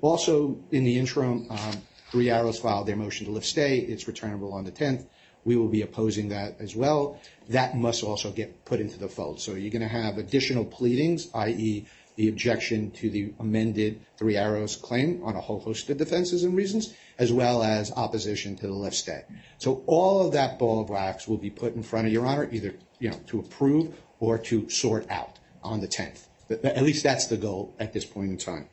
also, 0.00 0.58
in 0.70 0.84
the 0.84 0.98
interim, 0.98 1.46
um, 1.50 1.82
Three 2.10 2.30
Arrows 2.30 2.58
filed 2.58 2.86
their 2.86 2.96
motion 2.96 3.26
to 3.26 3.32
lift 3.32 3.46
stay. 3.46 3.78
It's 3.78 4.08
returnable 4.08 4.52
on 4.52 4.64
the 4.64 4.72
10th. 4.72 5.06
We 5.44 5.56
will 5.56 5.68
be 5.68 5.82
opposing 5.82 6.28
that 6.30 6.56
as 6.60 6.76
well. 6.76 7.20
That 7.48 7.76
must 7.76 8.02
also 8.02 8.30
get 8.30 8.64
put 8.64 8.80
into 8.80 8.98
the 8.98 9.08
fold. 9.08 9.40
So 9.40 9.54
you're 9.54 9.70
going 9.70 9.82
to 9.82 9.88
have 9.88 10.18
additional 10.18 10.64
pleadings, 10.64 11.28
i.e., 11.34 11.86
the 12.16 12.28
objection 12.28 12.90
to 12.90 13.08
the 13.08 13.32
amended 13.38 14.04
Three 14.18 14.36
Arrows 14.36 14.76
claim 14.76 15.22
on 15.24 15.36
a 15.36 15.40
whole 15.40 15.60
host 15.60 15.88
of 15.88 15.96
defenses 15.96 16.44
and 16.44 16.54
reasons, 16.54 16.92
as 17.18 17.32
well 17.32 17.62
as 17.62 17.90
opposition 17.92 18.56
to 18.56 18.66
the 18.66 18.74
lift 18.74 18.96
stay. 18.96 19.22
So 19.58 19.82
all 19.86 20.26
of 20.26 20.32
that 20.32 20.58
ball 20.58 20.82
of 20.82 20.90
wax 20.90 21.26
will 21.26 21.38
be 21.38 21.48
put 21.48 21.74
in 21.74 21.82
front 21.82 22.06
of 22.06 22.12
Your 22.12 22.26
Honor, 22.26 22.48
either 22.52 22.74
you 22.98 23.10
know 23.10 23.20
to 23.28 23.38
approve 23.38 23.96
or 24.18 24.36
to 24.36 24.68
sort 24.68 25.10
out 25.10 25.38
on 25.62 25.80
the 25.80 25.88
10th. 25.88 26.26
At 26.50 26.82
least 26.82 27.04
that's 27.04 27.26
the 27.26 27.36
goal 27.36 27.74
at 27.78 27.92
this 27.92 28.04
point 28.04 28.30
in 28.30 28.36
time. 28.36 28.68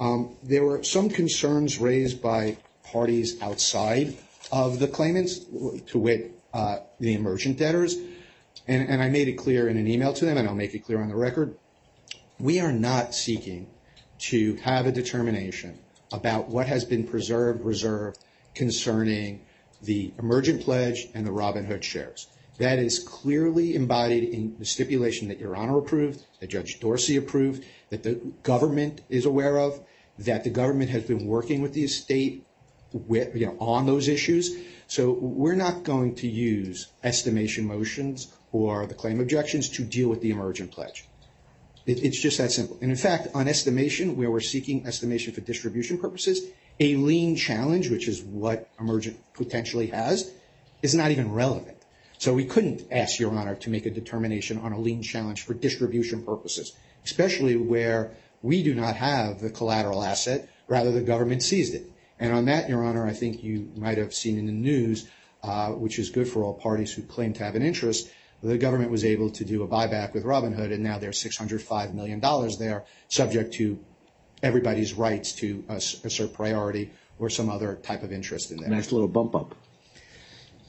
Um, 0.00 0.36
there 0.42 0.64
were 0.64 0.82
some 0.82 1.08
concerns 1.08 1.78
raised 1.78 2.20
by 2.20 2.56
parties 2.92 3.40
outside 3.42 4.16
of 4.52 4.78
the 4.78 4.88
claimants, 4.88 5.38
to 5.86 5.98
wit, 5.98 6.32
uh, 6.52 6.78
the 6.98 7.14
emergent 7.14 7.58
debtors, 7.58 7.96
and, 8.66 9.02
I 9.02 9.08
made 9.08 9.28
it 9.28 9.32
clear 9.32 9.68
in 9.68 9.76
an 9.76 9.88
email 9.88 10.12
to 10.12 10.24
them, 10.24 10.36
and 10.36 10.48
I'll 10.48 10.54
make 10.54 10.74
it 10.74 10.84
clear 10.84 11.00
on 11.00 11.08
the 11.08 11.16
record. 11.16 11.56
We 12.38 12.60
are 12.60 12.72
not 12.72 13.14
seeking 13.14 13.68
to 14.30 14.56
have 14.56 14.86
a 14.86 14.92
determination 14.92 15.78
about 16.12 16.48
what 16.48 16.66
has 16.66 16.84
been 16.84 17.06
preserved, 17.06 17.64
reserved 17.64 18.18
concerning 18.54 19.40
the 19.82 20.12
emergent 20.18 20.62
pledge 20.62 21.08
and 21.14 21.26
the 21.26 21.30
Robinhood 21.30 21.82
shares. 21.82 22.28
That 22.58 22.78
is 22.78 22.98
clearly 22.98 23.74
embodied 23.74 24.24
in 24.24 24.56
the 24.58 24.66
stipulation 24.66 25.28
that 25.28 25.38
Your 25.38 25.56
Honor 25.56 25.78
approved, 25.78 26.24
that 26.40 26.50
Judge 26.50 26.78
Dorsey 26.78 27.16
approved, 27.16 27.64
that 27.88 28.02
the 28.02 28.20
government 28.42 29.00
is 29.08 29.24
aware 29.24 29.58
of, 29.58 29.80
that 30.18 30.44
the 30.44 30.50
government 30.50 30.90
has 30.90 31.04
been 31.04 31.26
working 31.26 31.62
with 31.62 31.72
the 31.72 31.84
estate 31.84 32.44
on 33.58 33.86
those 33.86 34.08
issues. 34.08 34.56
So 34.86 35.12
we're 35.12 35.54
not 35.54 35.84
going 35.84 36.16
to 36.16 36.28
use 36.28 36.88
estimation 37.04 37.66
motions 37.66 38.32
or 38.52 38.86
the 38.86 38.94
claim 38.94 39.20
objections 39.20 39.68
to 39.70 39.84
deal 39.84 40.08
with 40.08 40.20
the 40.20 40.30
emergent 40.30 40.72
pledge. 40.72 41.06
It's 41.86 42.20
just 42.20 42.38
that 42.38 42.52
simple. 42.52 42.78
And 42.80 42.90
in 42.90 42.96
fact, 42.96 43.28
on 43.34 43.48
estimation, 43.48 44.16
where 44.16 44.30
we're 44.30 44.40
seeking 44.40 44.86
estimation 44.86 45.32
for 45.32 45.40
distribution 45.40 45.98
purposes, 45.98 46.42
a 46.78 46.96
lien 46.96 47.36
challenge, 47.36 47.90
which 47.90 48.08
is 48.08 48.22
what 48.22 48.68
emergent 48.78 49.18
potentially 49.34 49.88
has, 49.88 50.30
is 50.82 50.94
not 50.94 51.10
even 51.10 51.32
relevant. 51.32 51.76
So 52.18 52.34
we 52.34 52.44
couldn't 52.44 52.86
ask 52.90 53.18
Your 53.18 53.32
Honor 53.32 53.54
to 53.56 53.70
make 53.70 53.86
a 53.86 53.90
determination 53.90 54.58
on 54.58 54.72
a 54.72 54.78
lien 54.78 55.02
challenge 55.02 55.42
for 55.42 55.54
distribution 55.54 56.22
purposes, 56.22 56.72
especially 57.04 57.56
where 57.56 58.10
we 58.42 58.62
do 58.62 58.74
not 58.74 58.96
have 58.96 59.40
the 59.40 59.50
collateral 59.50 60.02
asset, 60.02 60.48
rather 60.68 60.92
the 60.92 61.00
government 61.00 61.42
seized 61.42 61.74
it. 61.74 61.90
And 62.20 62.32
on 62.34 62.44
that, 62.44 62.68
Your 62.68 62.84
Honor, 62.84 63.06
I 63.06 63.14
think 63.14 63.42
you 63.42 63.72
might 63.76 63.98
have 63.98 64.14
seen 64.14 64.38
in 64.38 64.46
the 64.46 64.52
news, 64.52 65.08
uh, 65.42 65.70
which 65.70 65.98
is 65.98 66.10
good 66.10 66.28
for 66.28 66.44
all 66.44 66.54
parties 66.54 66.92
who 66.92 67.02
claim 67.02 67.32
to 67.32 67.44
have 67.44 67.54
an 67.54 67.62
interest, 67.62 68.10
the 68.42 68.58
government 68.58 68.90
was 68.90 69.04
able 69.04 69.30
to 69.30 69.44
do 69.44 69.62
a 69.62 69.68
buyback 69.68 70.14
with 70.14 70.24
Robinhood, 70.24 70.72
and 70.72 70.82
now 70.82 70.98
there's 70.98 71.22
$605 71.22 71.94
million 71.94 72.20
there, 72.58 72.84
subject 73.08 73.54
to 73.54 73.78
everybody's 74.42 74.94
rights 74.94 75.32
to 75.32 75.64
assert 75.68 76.32
priority 76.32 76.90
or 77.18 77.28
some 77.28 77.50
other 77.50 77.76
type 77.82 78.02
of 78.02 78.12
interest 78.12 78.50
in 78.50 78.58
there. 78.58 78.70
Nice 78.70 78.92
little 78.92 79.08
bump 79.08 79.34
up. 79.34 79.54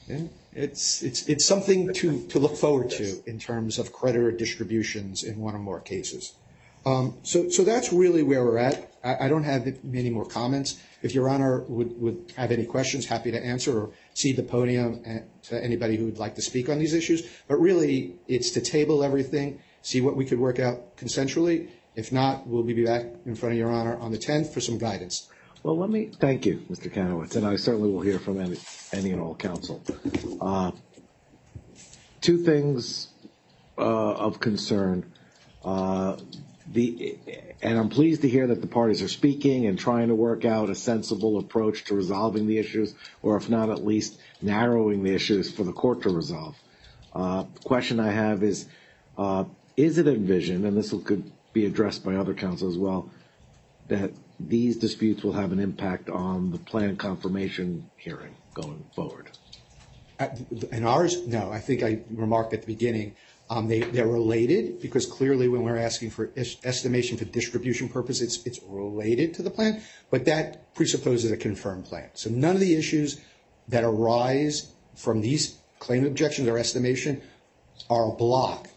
Yeah, 0.06 0.22
it's, 0.52 1.02
it's, 1.02 1.28
it's 1.28 1.44
something 1.44 1.92
to, 1.94 2.26
to 2.28 2.38
look 2.38 2.56
forward 2.56 2.90
to 2.90 3.22
in 3.26 3.38
terms 3.38 3.78
of 3.78 3.92
creditor 3.92 4.32
distributions 4.32 5.22
in 5.22 5.38
one 5.38 5.54
or 5.54 5.58
more 5.58 5.80
cases. 5.80 6.34
Um, 6.84 7.18
so, 7.22 7.44
that's 7.44 7.92
really 7.92 8.22
where 8.22 8.44
we're 8.44 8.58
at. 8.58 8.92
I, 9.04 9.28
don't 9.28 9.42
have 9.44 9.82
many 9.84 10.10
more 10.10 10.24
comments. 10.24 10.80
If 11.02 11.14
Your 11.14 11.28
Honor 11.28 11.62
would, 11.68 12.32
have 12.36 12.52
any 12.52 12.64
questions, 12.64 13.06
happy 13.06 13.32
to 13.32 13.44
answer 13.44 13.76
or 13.76 13.90
cede 14.14 14.36
the 14.36 14.44
podium 14.44 15.02
to 15.44 15.64
anybody 15.64 15.96
who 15.96 16.04
would 16.04 16.18
like 16.18 16.36
to 16.36 16.42
speak 16.42 16.68
on 16.68 16.78
these 16.78 16.94
issues. 16.94 17.28
But 17.48 17.56
really, 17.56 18.16
it's 18.28 18.50
to 18.52 18.60
table 18.60 19.02
everything, 19.02 19.60
see 19.82 20.00
what 20.00 20.16
we 20.16 20.24
could 20.24 20.38
work 20.38 20.60
out 20.60 20.96
consensually. 20.96 21.68
If 21.96 22.12
not, 22.12 22.46
we'll 22.46 22.62
be 22.62 22.84
back 22.84 23.06
in 23.26 23.34
front 23.34 23.54
of 23.54 23.58
Your 23.58 23.70
Honor 23.70 23.96
on 23.96 24.12
the 24.12 24.18
10th 24.18 24.52
for 24.52 24.60
some 24.60 24.78
guidance. 24.78 25.28
Well, 25.62 25.76
let 25.76 25.90
me 25.90 26.10
thank 26.18 26.46
you, 26.46 26.64
Mr. 26.70 26.92
Kanowitz, 26.92 27.36
and 27.36 27.46
I 27.46 27.56
certainly 27.56 27.90
will 27.90 28.00
hear 28.00 28.18
from 28.18 28.40
any, 28.40 28.58
any 28.92 29.12
and 29.12 29.20
all 29.20 29.34
counsel. 29.34 29.82
Uh, 30.40 30.72
two 32.20 32.38
things 32.38 33.08
uh, 33.78 34.14
of 34.14 34.40
concern. 34.40 35.12
Uh, 36.64 36.72
the, 36.72 37.18
and 37.62 37.78
I'm 37.78 37.88
pleased 37.88 38.22
to 38.22 38.28
hear 38.28 38.46
that 38.46 38.60
the 38.60 38.66
parties 38.66 39.02
are 39.02 39.08
speaking 39.08 39.66
and 39.66 39.78
trying 39.78 40.08
to 40.08 40.14
work 40.14 40.44
out 40.44 40.70
a 40.70 40.74
sensible 40.74 41.38
approach 41.38 41.84
to 41.84 41.94
resolving 41.94 42.46
the 42.46 42.58
issues, 42.58 42.94
or 43.22 43.36
if 43.36 43.48
not, 43.48 43.70
at 43.70 43.84
least 43.84 44.18
narrowing 44.40 45.02
the 45.02 45.14
issues 45.14 45.50
for 45.50 45.64
the 45.64 45.72
court 45.72 46.02
to 46.02 46.10
resolve. 46.10 46.56
Uh, 47.12 47.44
the 47.54 47.60
question 47.60 48.00
I 48.00 48.10
have 48.10 48.42
is, 48.42 48.66
uh, 49.18 49.44
is 49.76 49.98
it 49.98 50.06
envisioned, 50.06 50.64
and 50.64 50.76
this 50.76 50.94
could 51.04 51.30
be 51.52 51.66
addressed 51.66 52.04
by 52.04 52.14
other 52.16 52.34
counsel 52.34 52.68
as 52.68 52.78
well, 52.78 53.10
that 53.88 54.12
these 54.40 54.76
disputes 54.76 55.22
will 55.22 55.32
have 55.32 55.52
an 55.52 55.60
impact 55.60 56.08
on 56.08 56.50
the 56.50 56.58
plan 56.58 56.96
confirmation 56.96 57.90
hearing 57.96 58.34
going 58.54 58.84
forward? 58.94 59.30
In 60.70 60.84
ours, 60.84 61.26
no. 61.26 61.50
I 61.50 61.58
think 61.58 61.82
I 61.82 62.00
remarked 62.10 62.54
at 62.54 62.60
the 62.60 62.66
beginning 62.66 63.16
Um, 63.52 63.68
they're 63.68 64.06
related 64.06 64.80
because 64.80 65.04
clearly 65.04 65.46
when 65.46 65.62
we're 65.62 65.76
asking 65.76 66.08
for 66.08 66.30
estimation 66.36 67.18
for 67.18 67.26
distribution 67.26 67.86
purposes, 67.86 68.22
it's, 68.22 68.46
it's 68.46 68.60
related 68.66 69.34
to 69.34 69.42
the 69.42 69.50
plan, 69.50 69.82
but 70.10 70.24
that 70.24 70.74
presupposes 70.74 71.30
a 71.30 71.36
confirmed 71.36 71.84
plan. 71.84 72.08
So 72.14 72.30
none 72.30 72.54
of 72.54 72.60
the 72.60 72.74
issues 72.74 73.20
that 73.68 73.84
arise 73.84 74.72
from 74.94 75.20
these 75.20 75.58
claim 75.80 76.06
objections 76.06 76.48
or 76.48 76.56
estimation 76.56 77.20
are 77.90 78.08
a 78.08 78.12
block 78.12 78.68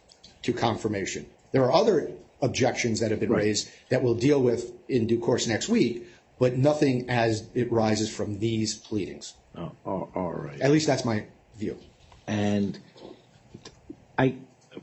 to 0.41 0.51
confirmation. 0.51 1.25
There 1.53 1.63
are 1.63 1.71
other 1.71 2.11
objections 2.41 2.99
that 2.99 3.11
have 3.11 3.21
been 3.21 3.31
raised 3.31 3.69
that 3.87 4.03
we'll 4.03 4.15
deal 4.15 4.41
with 4.41 4.73
in 4.89 5.07
due 5.07 5.19
course 5.21 5.47
next 5.47 5.69
week, 5.69 6.05
but 6.37 6.57
nothing 6.57 7.09
as 7.09 7.47
it 7.53 7.71
rises 7.71 8.13
from 8.13 8.39
these 8.39 8.75
pleadings. 8.75 9.35
Oh, 9.57 9.71
all 9.85 10.33
right. 10.33 10.59
At 10.59 10.71
least 10.71 10.85
that's 10.85 11.05
my 11.05 11.27
view. 11.57 11.77
And 12.27 12.77
I, 14.17 14.35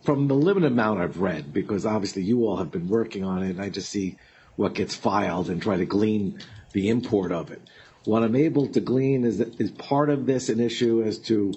from 0.02 0.28
the 0.28 0.34
limited 0.34 0.72
amount 0.72 1.00
I've 1.00 1.18
read, 1.18 1.52
because 1.52 1.86
obviously 1.86 2.22
you 2.22 2.46
all 2.46 2.56
have 2.56 2.70
been 2.70 2.88
working 2.88 3.24
on 3.24 3.42
it, 3.42 3.50
and 3.50 3.60
I 3.60 3.68
just 3.68 3.88
see 3.88 4.16
what 4.56 4.74
gets 4.74 4.94
filed 4.94 5.48
and 5.48 5.62
try 5.62 5.76
to 5.76 5.86
glean 5.86 6.40
the 6.72 6.88
import 6.88 7.32
of 7.32 7.50
it. 7.50 7.62
What 8.04 8.22
I'm 8.22 8.34
able 8.34 8.66
to 8.68 8.80
glean 8.80 9.24
is 9.24 9.38
that 9.38 9.60
is 9.60 9.70
part 9.70 10.10
of 10.10 10.26
this 10.26 10.48
an 10.48 10.60
issue 10.60 11.02
as 11.02 11.18
to 11.20 11.52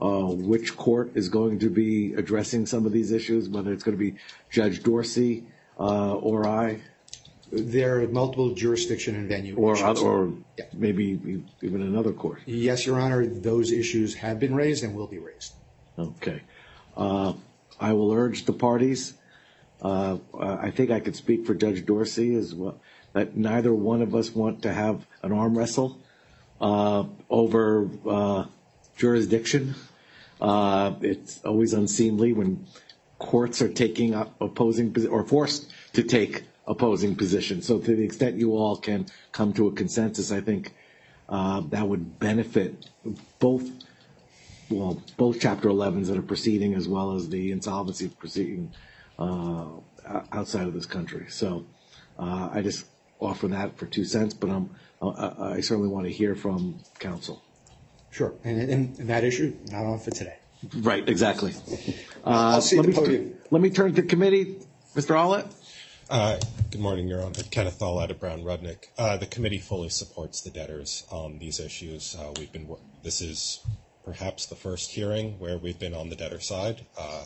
uh, 0.00 0.24
which 0.26 0.76
court 0.76 1.12
is 1.14 1.28
going 1.28 1.58
to 1.60 1.68
be 1.68 2.14
addressing 2.14 2.66
some 2.66 2.86
of 2.86 2.92
these 2.92 3.12
issues, 3.12 3.48
whether 3.48 3.72
it's 3.72 3.84
going 3.84 3.96
to 3.96 4.02
be 4.02 4.18
Judge 4.50 4.82
Dorsey 4.82 5.44
uh, 5.78 6.14
or 6.14 6.48
I? 6.48 6.80
There 7.52 8.00
are 8.00 8.08
multiple 8.08 8.54
jurisdiction 8.54 9.14
and 9.14 9.28
venue 9.28 9.54
or 9.56 9.74
issues. 9.74 10.00
or 10.00 10.32
yeah. 10.58 10.64
maybe 10.72 11.44
even 11.60 11.82
another 11.82 12.12
court. 12.12 12.40
Yes, 12.46 12.86
Your 12.86 12.98
Honor, 12.98 13.26
those 13.26 13.70
issues 13.70 14.14
have 14.14 14.40
been 14.40 14.54
raised 14.54 14.82
and 14.82 14.94
will 14.94 15.06
be 15.06 15.18
raised. 15.18 15.52
Okay. 15.98 16.40
Uh, 16.96 17.34
I 17.82 17.92
will 17.92 18.12
urge 18.12 18.44
the 18.44 18.52
parties. 18.52 19.14
Uh, 19.82 20.18
I 20.38 20.70
think 20.70 20.90
I 20.90 21.00
could 21.00 21.16
speak 21.16 21.44
for 21.44 21.54
Judge 21.54 21.84
Dorsey 21.84 22.36
as 22.36 22.54
well, 22.54 22.80
that 23.12 23.36
neither 23.36 23.74
one 23.74 24.00
of 24.00 24.14
us 24.14 24.32
want 24.34 24.62
to 24.62 24.72
have 24.72 25.04
an 25.22 25.32
arm 25.32 25.58
wrestle 25.58 25.98
uh, 26.60 27.04
over 27.28 27.88
uh, 28.08 28.44
jurisdiction. 28.96 29.74
Uh, 30.40 30.94
it's 31.00 31.44
always 31.44 31.72
unseemly 31.72 32.32
when 32.32 32.64
courts 33.18 33.60
are 33.60 33.68
taking 33.68 34.14
up 34.14 34.40
opposing 34.40 34.94
or 35.08 35.24
forced 35.24 35.72
to 35.94 36.02
take 36.04 36.44
opposing 36.66 37.16
positions. 37.16 37.66
So 37.66 37.78
to 37.80 37.96
the 37.96 38.04
extent 38.04 38.36
you 38.36 38.56
all 38.56 38.76
can 38.76 39.06
come 39.32 39.52
to 39.54 39.66
a 39.66 39.72
consensus, 39.72 40.30
I 40.30 40.40
think 40.40 40.72
uh, 41.28 41.62
that 41.70 41.88
would 41.88 42.20
benefit 42.20 42.86
both 43.40 43.68
well, 44.72 45.02
both 45.16 45.40
Chapter 45.40 45.68
11s 45.68 46.06
that 46.06 46.16
are 46.16 46.22
proceeding 46.22 46.74
as 46.74 46.88
well 46.88 47.14
as 47.14 47.28
the 47.28 47.52
insolvency 47.52 48.08
proceeding 48.08 48.72
uh, 49.18 49.66
outside 50.32 50.66
of 50.66 50.74
this 50.74 50.86
country. 50.86 51.26
So 51.28 51.66
uh, 52.18 52.50
I 52.52 52.62
just 52.62 52.86
offer 53.20 53.48
that 53.48 53.78
for 53.78 53.86
two 53.86 54.04
cents, 54.04 54.34
but 54.34 54.50
I'm, 54.50 54.70
I 55.00 55.60
certainly 55.60 55.88
want 55.88 56.06
to 56.06 56.12
hear 56.12 56.34
from 56.34 56.80
counsel. 56.98 57.42
Sure. 58.10 58.34
And, 58.44 58.60
and, 58.60 58.98
and 58.98 59.08
that 59.08 59.24
issue, 59.24 59.56
not 59.70 59.84
on 59.84 59.98
for 59.98 60.10
today. 60.10 60.36
Right, 60.76 61.08
exactly. 61.08 61.54
I'll 62.24 62.60
see 62.60 62.76
let 62.76 62.82
the 62.82 62.88
me, 62.88 62.94
podium. 62.94 63.34
Let 63.50 63.62
me 63.62 63.70
turn 63.70 63.94
to 63.94 64.02
committee. 64.02 64.58
Mr. 64.94 65.16
Aulet? 65.16 65.50
Uh, 66.10 66.38
good 66.70 66.80
morning, 66.80 67.08
Your 67.08 67.22
Honor. 67.22 67.42
Kenneth 67.50 67.80
Aulet 67.80 68.10
of 68.10 68.20
Brown 68.20 68.42
Rudnick. 68.42 68.88
Uh, 68.98 69.16
the 69.16 69.26
committee 69.26 69.58
fully 69.58 69.88
supports 69.88 70.42
the 70.42 70.50
debtors 70.50 71.06
on 71.10 71.38
these 71.38 71.58
issues. 71.58 72.14
Uh, 72.14 72.32
we've 72.38 72.52
been, 72.52 72.68
this 73.02 73.22
is 73.22 73.60
perhaps 74.04 74.46
the 74.46 74.54
first 74.54 74.90
hearing 74.90 75.38
where 75.38 75.58
we've 75.58 75.78
been 75.78 75.94
on 75.94 76.08
the 76.08 76.16
debtor 76.16 76.40
side. 76.40 76.84
Uh, 76.98 77.24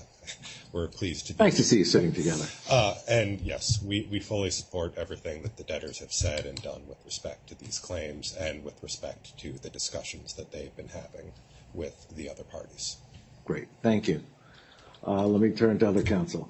we're 0.72 0.88
pleased 0.88 1.26
to 1.28 1.34
be. 1.34 1.44
Nice 1.44 1.56
to 1.56 1.64
see 1.64 1.78
you 1.78 1.84
sitting 1.84 2.12
together. 2.12 2.44
Uh, 2.70 2.94
and 3.08 3.40
yes, 3.40 3.82
we, 3.82 4.08
we 4.10 4.20
fully 4.20 4.50
support 4.50 4.94
everything 4.96 5.42
that 5.42 5.56
the 5.56 5.64
debtors 5.64 5.98
have 5.98 6.12
said 6.12 6.44
and 6.46 6.60
done 6.62 6.82
with 6.86 6.98
respect 7.04 7.48
to 7.48 7.54
these 7.54 7.78
claims 7.78 8.34
and 8.38 8.64
with 8.64 8.82
respect 8.82 9.38
to 9.38 9.52
the 9.52 9.70
discussions 9.70 10.34
that 10.34 10.52
they've 10.52 10.74
been 10.76 10.88
having 10.88 11.32
with 11.72 12.06
the 12.14 12.28
other 12.28 12.44
parties. 12.44 12.96
Great, 13.44 13.68
thank 13.82 14.08
you. 14.08 14.22
Uh, 15.06 15.26
let 15.26 15.40
me 15.40 15.50
turn 15.50 15.78
to 15.78 15.88
other 15.88 16.02
counsel. 16.02 16.48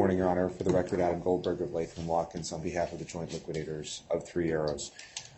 Morning, 0.00 0.16
Your 0.16 0.30
Honor. 0.30 0.48
For 0.48 0.64
the 0.64 0.70
record, 0.70 0.98
Adam 0.98 1.20
Goldberg 1.20 1.60
of 1.60 1.74
Latham 1.74 2.06
Watkins 2.06 2.54
on 2.54 2.62
behalf 2.62 2.90
of 2.94 2.98
the 2.98 3.04
joint 3.04 3.34
liquidators 3.34 4.02
of 4.10 4.26
Three 4.26 4.50
Arrows. 4.50 4.92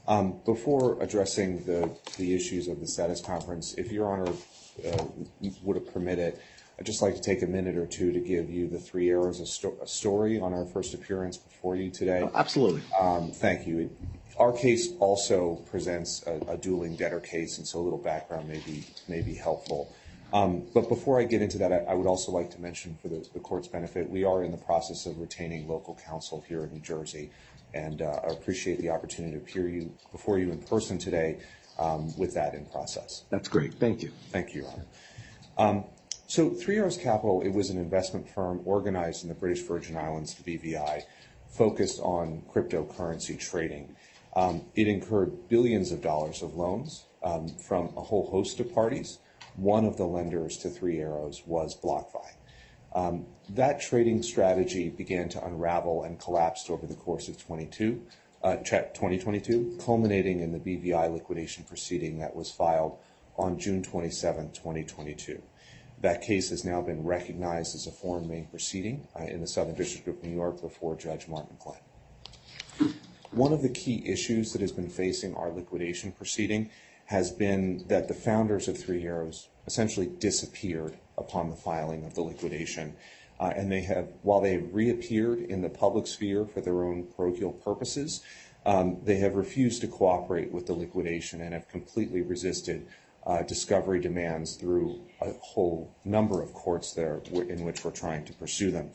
Um, 0.07 0.39
before 0.45 1.03
addressing 1.03 1.65
the, 1.65 1.91
the 2.17 2.33
issues 2.33 2.69
of 2.69 2.79
the 2.79 2.87
status 2.87 3.21
conference, 3.21 3.75
if 3.75 3.91
Your 3.91 4.09
Honor 4.09 4.33
uh, 4.87 5.05
would 5.65 5.93
permit 5.93 6.21
it, 6.21 6.41
I'd 6.79 6.87
just 6.87 7.03
like 7.03 7.17
to 7.17 7.21
take 7.21 7.43
a 7.43 7.47
minute 7.49 7.77
or 7.77 7.87
two 7.87 8.13
to 8.13 8.21
give 8.21 8.49
you 8.51 8.69
the 8.69 8.79
Three 8.79 9.11
Arrows 9.11 9.41
a, 9.41 9.87
story 9.89 10.39
on 10.39 10.55
our 10.55 10.65
first 10.67 10.95
appearance 10.95 11.39
before 11.39 11.75
you 11.75 11.91
today. 11.91 12.31
Absolutely. 12.33 12.83
Um, 13.01 13.33
thank 13.33 13.67
you. 13.67 13.91
Our 14.39 14.53
case 14.53 14.91
also 15.01 15.57
presents 15.73 16.25
a, 16.25 16.53
a, 16.53 16.57
dueling 16.57 16.95
debtor 16.95 17.19
case, 17.19 17.59
and 17.59 17.67
so 17.67 17.81
a 17.81 17.83
little 17.83 17.99
background 17.99 18.49
may 18.49 18.61
be, 18.61 18.85
may 19.09 19.23
be 19.23 19.35
helpful. 19.35 19.93
Um, 20.33 20.67
but 20.73 20.89
before 20.89 21.21
I 21.21 21.25
get 21.25 21.43
into 21.43 21.59
that, 21.59 21.73
I, 21.73 21.79
I, 21.79 21.95
would 21.95 22.07
also 22.07 22.33
like 22.33 22.51
to 22.53 22.61
mention 22.61 22.97
for 23.03 23.09
the, 23.09 23.27
the, 23.35 23.41
court's 23.41 23.69
benefit, 23.69 24.09
we 24.09 24.25
are 24.25 24.43
in 24.43 24.51
the 24.51 24.57
process 24.57 25.05
of 25.05 25.19
retaining 25.19 25.69
local 25.69 25.99
counsel 26.07 26.43
here 26.49 26.65
in 26.65 26.73
New 26.73 26.81
Jersey, 26.81 27.31
and 27.75 28.01
uh, 28.01 28.21
I 28.27 28.33
appreciate 28.33 28.81
the 28.81 28.89
opportunity 28.89 29.35
to 29.35 29.43
appear 29.43 29.69
you 29.69 29.93
before 30.11 30.39
you 30.39 30.51
in 30.51 30.63
person 30.63 30.97
today 30.97 31.41
um, 31.79 32.17
with 32.17 32.33
that 32.35 32.55
in 32.55 32.65
process. 32.67 33.25
That's 33.29 33.49
great. 33.49 33.75
Thank 33.75 34.03
you. 34.03 34.11
Thank 34.31 34.55
you, 34.55 34.63
Your 34.63 34.71
Honor. 34.71 34.87
Um, 35.59 35.85
so 36.27 36.49
Three 36.49 36.79
Arrows 36.79 36.97
Capital, 36.97 37.43
it 37.43 37.51
was 37.51 37.69
an 37.69 37.77
investment 37.77 38.27
firm 38.27 38.63
organized 38.65 39.23
in 39.25 39.29
the 39.29 39.35
British 39.35 39.61
Virgin 39.63 39.99
Islands, 39.99 40.35
the 40.35 40.59
BVI, 40.59 41.03
focused 41.51 42.01
on 42.01 42.43
cryptocurrency 42.51 43.39
trading. 43.39 43.95
Um, 44.35 44.63
it 44.75 44.89
incurred 44.89 45.51
billions 45.51 45.93
of 45.93 46.01
dollars 46.01 46.43
of 46.43 46.55
loans 46.55 47.05
um, 47.23 47.49
from 47.49 47.93
a 47.99 48.01
whole 48.01 48.31
host 48.31 48.61
of 48.61 48.73
parties. 48.73 49.19
One 49.57 49.85
of 49.85 49.97
the 49.97 50.07
lenders 50.07 50.57
to 50.59 50.71
Three 50.71 51.01
Arrows 51.01 51.43
was 51.47 51.79
BlockFi. 51.79 52.35
Um, 52.95 53.27
that 53.51 53.81
trading 53.81 54.23
strategy 54.23 54.91
began 54.91 55.29
to 55.31 55.45
unravel 55.45 56.05
and 56.05 56.19
collapsed 56.19 56.71
over 56.71 56.87
the 56.87 56.95
course 56.95 57.29
of 57.29 57.43
22, 57.43 58.03
uh, 58.43 58.57
2022, 58.57 59.79
culminating 59.83 60.41
in 60.41 60.53
the 60.53 60.59
BVI 60.59 61.13
liquidation 61.13 61.65
proceeding 61.65 62.19
that 62.19 62.35
was 62.35 62.51
filed 62.51 62.99
on 63.37 63.59
June 63.59 63.83
27, 63.83 64.53
2022. 64.53 65.43
That 66.01 66.21
case 66.21 66.51
has 66.51 66.65
now 66.65 66.83
been 66.83 67.05
recognized 67.05 67.75
as 67.75 67.87
a 67.87 67.93
foreign 67.93 68.29
main 68.29 68.47
proceeding 68.47 69.07
uh, 69.19 69.25
in 69.25 69.41
the 69.41 69.47
Southern 69.47 69.77
District 69.77 70.09
of 70.09 70.23
New 70.23 70.35
York 70.35 70.61
before 70.61 70.97
Judge 70.97 71.29
Martin 71.29 71.57
Glenn. 71.61 72.95
One 73.31 73.53
of 73.53 73.63
the 73.63 73.69
key 73.69 74.03
issues 74.05 74.53
that 74.53 74.61
has 74.61 74.73
been 74.73 74.91
facing 74.91 75.35
our 75.35 75.51
liquidation 75.51 76.13
proceeding 76.13 76.71
has 77.07 77.31
been 77.31 77.85
that 77.89 78.09
the 78.09 78.15
founders 78.15 78.69
of 78.69 78.79
Three 78.79 79.05
Arrows 79.05 79.49
essentially 79.67 80.07
disappeared 80.07 80.97
upon 81.19 81.51
the 81.51 81.57
filing 81.57 82.05
of 82.05 82.15
the 82.15 82.23
liquidation. 82.23 82.95
Uh, 83.39 83.53
and 83.57 83.71
they 83.71 83.83
have, 83.83 84.09
while 84.23 84.41
they 84.41 84.53
have 84.53 84.73
reappeared 84.73 85.41
in 85.41 85.63
the 85.63 85.69
public 85.69 86.07
sphere 86.07 86.47
for 86.47 86.61
their 86.61 86.85
own 86.85 87.07
parochial 87.17 87.53
purposes, 87.53 88.23
um, 88.65 88.99
they 89.03 89.17
have 89.17 89.35
refused 89.35 89.81
to 89.81 89.89
cooperate 89.89 90.53
with 90.53 90.67
the 90.67 90.73
liquidation 90.73 91.41
and 91.41 91.53
have 91.53 91.69
completely 91.69 92.23
resisted 92.23 92.87
uh, 93.27 93.43
discovery 93.43 94.01
demands 94.01 94.57
through 94.57 95.01
a 95.21 95.33
whole 95.41 95.95
number 96.05 96.43
of 96.43 96.53
courts 96.53 96.93
there 96.93 97.21
in 97.33 97.65
which 97.65 97.85
we're 97.85 97.91
trying 97.91 98.25
to 98.25 98.33
pursue 98.33 98.71
them. 98.71 98.91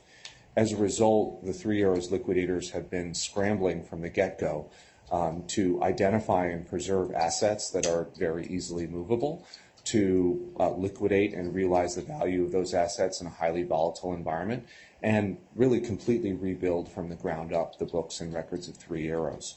As 0.55 0.73
a 0.73 0.77
result, 0.77 1.45
the 1.45 1.53
Three 1.53 1.83
Arrows 1.83 2.11
liquidators 2.11 2.71
have 2.71 2.89
been 2.89 3.13
scrambling 3.13 3.83
from 3.83 4.01
the 4.01 4.09
get-go 4.09 4.69
to 5.09 5.83
identify 5.83 6.47
and 6.47 6.67
preserve 6.67 7.13
assets 7.13 7.69
that 7.71 7.87
are 7.87 8.07
very 8.17 8.45
easily 8.47 8.87
movable, 8.87 9.45
to 9.87 10.53
uh, 10.59 10.71
liquidate 10.71 11.33
and 11.33 11.55
realize 11.55 11.95
the 11.95 12.01
value 12.01 12.43
of 12.43 12.51
those 12.51 12.73
assets 12.73 13.21
in 13.21 13.27
a 13.27 13.29
highly 13.29 13.63
volatile 13.63 14.13
environment, 14.13 14.67
and 15.01 15.37
really 15.55 15.79
completely 15.79 16.33
rebuild 16.33 16.91
from 16.91 17.07
the 17.07 17.15
ground 17.15 17.53
up 17.53 17.79
the 17.79 17.85
books 17.85 18.19
and 18.19 18.33
records 18.33 18.67
of 18.67 18.75
Three 18.75 19.07
Arrows. 19.07 19.55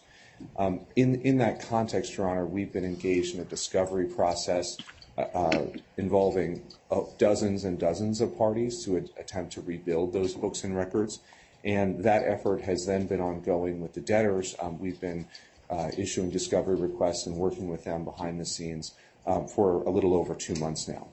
Um, 0.57 0.87
in, 0.95 1.21
in 1.23 1.39
that 1.39 1.61
context, 1.61 2.17
Your 2.17 2.29
Honor, 2.29 2.47
we've 2.47 2.73
been 2.73 2.85
engaged 2.85 3.35
in 3.35 3.41
a 3.41 3.45
discovery 3.45 4.07
process 4.07 4.77
uh, 5.19 5.23
uh 5.23 5.67
involving 5.97 6.63
dozens 7.19 7.65
and 7.65 7.79
dozens 7.79 8.21
of 8.21 8.39
parties 8.39 8.85
to 8.85 8.97
attempt 8.97 9.53
to 9.55 9.61
rebuild 9.63 10.13
those 10.13 10.35
books 10.35 10.63
and 10.63 10.77
records. 10.77 11.19
And 11.65 12.03
that 12.05 12.23
effort 12.25 12.63
has 12.63 12.87
then 12.87 13.07
been 13.07 13.21
ongoing 13.21 13.81
with 13.81 13.93
the 13.93 14.01
debtors. 14.01 14.55
Um, 14.61 14.79
we've 14.79 15.01
been 15.01 15.27
uh, 15.69 15.91
issuing 15.97 16.31
discovery 16.31 16.77
requests 16.77 17.27
and 17.27 17.37
working 17.37 17.69
with 17.69 17.85
them 17.85 18.05
behind 18.05 18.41
the 18.41 18.47
scenes 18.47 18.95
um, 19.27 19.47
for 19.47 19.83
a 19.83 19.91
little 19.91 20.15
over 20.15 20.35
two 20.35 20.55
months 20.55 20.89
now. 20.89 21.07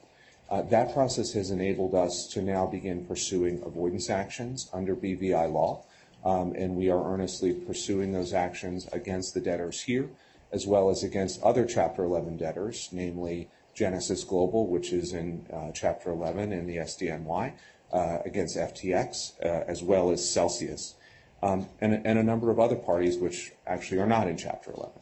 Uh, 0.50 0.62
that 0.64 0.94
process 0.94 1.34
has 1.34 1.52
enabled 1.52 1.94
us 1.94 2.28
to 2.28 2.42
now 2.42 2.66
begin 2.66 3.06
pursuing 3.06 3.62
avoidance 3.66 4.10
actions 4.10 4.70
under 4.74 4.96
BVI 4.96 5.52
law. 5.52 5.84
Um, 6.24 6.54
and 6.54 6.76
we 6.76 6.90
are 6.90 7.14
earnestly 7.14 7.54
pursuing 7.54 8.12
those 8.12 8.34
actions 8.34 8.88
against 8.92 9.34
the 9.34 9.42
debtors 9.42 9.82
here, 9.82 10.10
as 10.52 10.66
well 10.66 10.90
as 10.90 11.04
against 11.04 11.42
other 11.44 11.66
Chapter 11.66 12.04
11 12.04 12.38
debtors, 12.38 12.90
namely 12.92 13.50
Genesis 13.74 14.24
Global, 14.24 14.68
which 14.68 14.92
is 14.92 15.14
in 15.14 15.46
uh, 15.54 15.72
Chapter 15.74 16.10
11 16.10 16.52
in 16.52 16.66
the 16.66 16.78
SDNY, 16.78 17.54
against 17.92 18.58
FTX, 18.58 19.40
uh, 19.44 19.64
as 19.68 19.84
well 19.84 20.12
as 20.12 20.28
Celsius, 20.28 20.96
um, 21.42 21.68
and, 21.80 21.94
a 22.06 22.24
number 22.24 22.50
of 22.50 22.60
other 22.60 22.76
parties 22.76 23.18
which 23.18 23.52
actually 23.66 24.00
are 24.00 24.08
not 24.08 24.28
in 24.28 24.38
Chapter 24.38 24.72
11. 24.72 25.00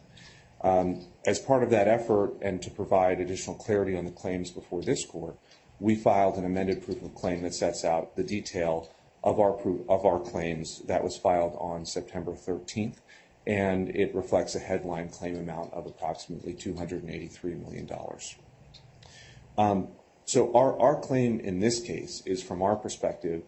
Um, 0.62 1.06
as 1.26 1.40
part 1.40 1.64
of 1.64 1.70
that 1.70 1.88
effort 1.88 2.34
and 2.42 2.62
to 2.62 2.72
provide 2.72 3.20
additional 3.20 3.56
clarity 3.56 3.96
on 3.96 4.06
the 4.06 4.12
claims 4.12 4.52
before 4.52 4.82
this 4.82 5.06
court, 5.06 5.38
we 5.80 5.96
filed 5.96 6.38
an 6.38 6.46
amended 6.46 6.84
proof 6.84 7.02
of 7.02 7.14
claim 7.16 7.42
that 7.44 7.54
sets 7.54 7.84
out 7.84 8.16
the 8.16 8.24
detail 8.24 8.90
of 9.24 9.40
our 9.40 9.58
of 9.90 10.06
our 10.06 10.20
claims 10.20 10.82
that 10.86 11.04
was 11.04 11.18
filed 11.18 11.56
on 11.60 11.86
September 11.86 12.32
13th, 12.32 12.98
and 13.48 13.90
it 13.90 14.14
reflects 14.16 14.56
a 14.56 14.60
headline 14.60 15.10
claim 15.10 15.36
amount 15.38 15.74
of 15.74 15.86
approximately 15.86 16.54
$283 16.54 17.60
million. 17.60 17.90
So 20.26 20.52
our, 20.56 21.00
claim 21.00 21.40
in 21.40 21.60
this 21.60 21.80
case 21.80 22.24
is, 22.26 22.42
from 22.42 22.64
our 22.64 22.76
perspective, 22.76 23.44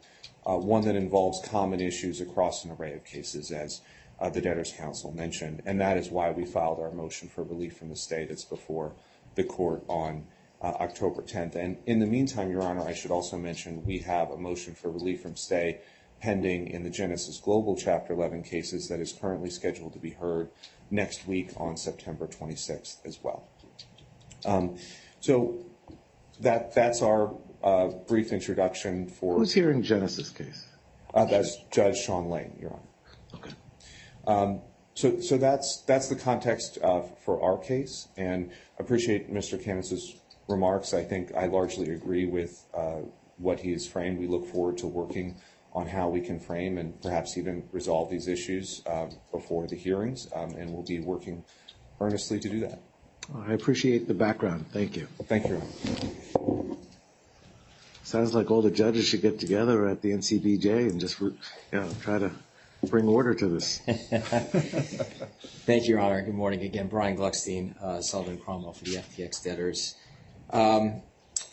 uh, 0.46 0.58
one 0.58 0.84
that 0.84 0.96
involves 0.96 1.42
common 1.48 1.82
issues 1.82 2.22
across 2.22 2.63
an 2.63 2.72
array 2.72 2.94
of 2.94 3.04
cases, 3.04 3.52
as 3.52 3.82
uh, 4.20 4.30
the 4.30 4.42
Debtors 4.42 4.74
Counsel 4.78 5.12
mentioned, 5.12 5.63
and 5.66 5.82
that 5.82 5.98
is 5.98 6.10
why 6.10 6.32
we 6.32 6.46
filed 6.46 6.80
our 6.80 6.92
motion 6.92 7.30
for 7.30 7.44
relief 7.44 7.78
from 7.78 7.90
the 7.90 7.96
stay 7.96 8.26
that's 8.26 8.46
before 8.46 8.94
the 9.36 9.44
court 9.44 9.84
on 9.88 10.26
uh, 10.62 10.74
October 10.80 11.22
10th. 11.22 11.56
And 11.56 11.78
in 11.86 12.00
the 12.00 12.06
meantime, 12.06 12.52
Your 12.52 12.63
Honor, 12.63 12.82
I 12.82 12.94
should 12.94 13.12
also 13.12 13.38
mention 13.38 13.86
we 13.86 14.00
have 14.00 14.32
a 14.32 14.38
motion 14.38 14.74
for 14.74 14.92
relief 14.92 15.22
from 15.22 15.36
stay 15.36 15.82
pending 16.20 16.68
in 16.68 16.84
the 16.84 16.90
Genesis 16.90 17.40
Global 17.40 17.76
Chapter 17.76 18.13
11 18.13 18.44
cases 18.44 18.88
that 18.90 19.00
is 19.00 19.13
currently 19.13 19.50
scheduled 19.50 19.94
to 19.94 20.00
be 20.00 20.12
heard 20.12 20.50
next 20.90 21.28
week 21.28 21.52
on 21.58 21.78
September 21.78 22.28
26th 22.28 23.06
as 23.06 23.20
well. 23.22 23.48
Um, 24.46 24.78
so 25.20 25.66
that's 26.39 27.02
our 27.02 27.36
uh, 27.63 27.88
brief 28.08 28.32
introduction 28.32 29.08
for. 29.08 29.38
Who's 29.38 29.54
hearing 29.54 29.82
Genesis 29.84 30.30
case? 30.30 30.65
Uh, 31.13 31.26
that's 31.26 31.58
Judge 31.71 31.97
Sean 31.97 32.30
Lane, 32.30 32.56
Your 32.60 32.71
Honor. 32.71 32.82
Okay. 33.36 33.52
Um, 34.28 34.62
So, 34.93 35.19
so 35.19 35.38
that's 35.38 35.84
that's 35.86 36.08
the 36.10 36.15
context 36.15 36.80
uh, 36.82 37.02
for 37.23 37.39
our 37.43 37.58
case, 37.60 38.08
and 38.17 38.50
appreciate 38.80 39.32
Mr. 39.32 39.62
Kanowitz's 39.63 40.15
remarks. 40.47 40.93
I 40.93 41.04
think 41.04 41.36
I 41.36 41.45
largely 41.45 41.91
agree 41.91 42.26
with 42.26 42.65
uh, 42.73 43.02
what 43.38 43.60
he 43.60 43.73
has 43.73 43.88
framed. 43.88 44.17
We 44.17 44.26
look 44.26 44.47
forward 44.47 44.78
to 44.80 44.88
working 44.88 45.36
on 45.71 45.86
how 45.86 46.10
we 46.10 46.21
can 46.21 46.39
frame 46.39 46.80
and 46.80 47.00
perhaps 47.00 47.38
even 47.38 47.69
resolve 47.71 48.10
these 48.10 48.28
issues 48.28 48.82
before 49.32 49.67
the 49.67 49.76
hearings, 49.76 50.28
um, 50.34 50.56
and 50.56 50.73
we'll 50.73 50.82
be 50.82 51.00
working 51.00 51.43
earnestly 52.02 52.39
to 52.39 52.50
do 52.50 52.60
that. 52.62 52.82
I 53.36 53.54
appreciate 53.54 54.08
the 54.08 54.13
background. 54.13 54.68
Thank 54.72 54.96
you. 54.96 55.08
Thank 55.24 55.48
you. 55.48 55.62
Sounds 58.04 58.34
like 58.34 58.50
all 58.52 58.62
the 58.62 58.72
judges 58.72 59.06
should 59.06 59.22
get 59.22 59.40
together 59.40 59.88
at 59.88 60.02
the 60.02 60.12
NCBJ 60.12 60.90
and 60.90 61.00
just, 61.00 61.20
you 61.20 61.36
know, 61.74 61.90
try 62.02 62.20
to 62.20 62.32
bring 62.90 63.06
order 63.08 63.34
to 63.34 63.48
this. 63.50 63.80
Thank 65.66 65.84
you, 65.84 65.90
Your 65.90 66.00
Honor. 66.00 66.22
Good 66.22 66.34
morning 66.34 66.62
again. 66.62 66.88
Brian 66.88 67.18
Glueckstein, 67.18 67.76
uh, 67.82 68.02
Sullivan 68.02 68.38
Cromwell 68.38 68.72
for 68.72 68.86
the 68.86 68.96
FTX 68.96 69.44
debtors. 69.44 69.96
Um, 70.52 71.02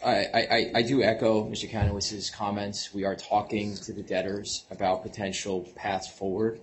I, 0.04 0.26
I, 0.32 0.70
I, 0.76 0.82
do 0.82 1.02
echo 1.02 1.44
Mr. 1.50 1.68
Kanowitz's 1.68 2.30
comments. 2.30 2.94
We 2.94 3.04
are 3.04 3.16
talking 3.16 3.74
to 3.78 3.92
the 3.92 4.02
debtors 4.02 4.64
about 4.70 5.02
potential 5.02 5.68
paths 5.74 6.08
forward 6.08 6.60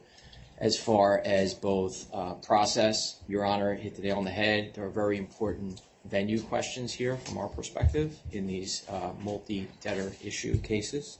as 0.62 0.80
far 0.80 1.22
as 1.26 1.56
both 1.56 2.08
uh, 2.14 2.36
process. 2.36 3.20
Your 3.28 3.44
Honor 3.44 3.74
hit 3.74 3.96
the 3.96 4.04
nail 4.04 4.18
on 4.18 4.24
the 4.24 4.32
head. 4.32 4.74
There 4.76 4.86
are 4.86 4.90
very 4.90 5.18
important 5.18 5.82
venue 6.06 6.40
questions 6.40 6.94
here 6.94 7.18
from 7.18 7.40
our 7.40 7.50
perspective 7.50 8.18
in 8.32 8.48
these 8.48 8.88
uh, 8.88 9.12
multi-debtor 9.24 10.14
issue 10.24 10.58
cases. 10.60 11.18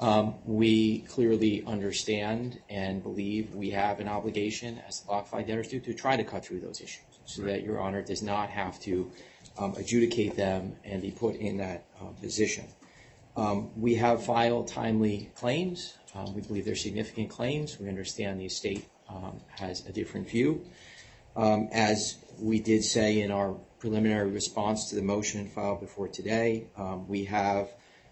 Um, 0.00 0.34
we 0.44 1.00
clearly 1.00 1.64
understand 1.66 2.60
and 2.68 3.02
believe 3.02 3.54
we 3.54 3.70
have 3.70 4.00
an 4.00 4.08
obligation, 4.08 4.80
as 4.86 5.02
BlockFi 5.08 5.46
debtors 5.46 5.68
do, 5.68 5.80
to 5.80 5.94
try 5.94 6.16
to 6.16 6.22
cut 6.22 6.44
through 6.44 6.60
those 6.60 6.80
issues 6.80 7.04
so 7.24 7.42
that 7.42 7.62
Your 7.62 7.80
Honor 7.80 8.02
does 8.02 8.22
not 8.22 8.50
have 8.50 8.78
to 8.80 9.10
um, 9.58 9.74
adjudicate 9.76 10.36
them 10.36 10.76
and 10.84 11.02
be 11.02 11.10
put 11.10 11.36
in 11.36 11.56
that 11.56 11.84
uh, 12.00 12.04
position. 12.20 12.66
Um, 13.38 13.70
we 13.76 13.94
have 13.94 14.24
filed 14.24 14.68
timely 14.68 15.30
claims. 15.34 15.94
We 16.34 16.40
believe 16.40 16.64
they're 16.64 16.74
significant 16.74 17.30
claims. 17.30 17.78
We 17.78 17.88
understand 17.88 18.40
the 18.40 18.46
estate 18.46 18.88
has 19.50 19.86
a 19.86 19.92
different 19.92 20.28
view. 20.28 20.66
As 21.36 22.18
we 22.40 22.58
did 22.60 22.82
say 22.82 23.20
in 23.20 23.30
our 23.30 23.54
preliminary 23.78 24.30
response 24.30 24.90
to 24.90 24.96
the 24.96 25.02
motion 25.02 25.48
filed 25.48 25.80
before 25.80 26.08
today. 26.08 26.66
Um, 26.76 27.06
we 27.06 27.24
have 27.24 27.70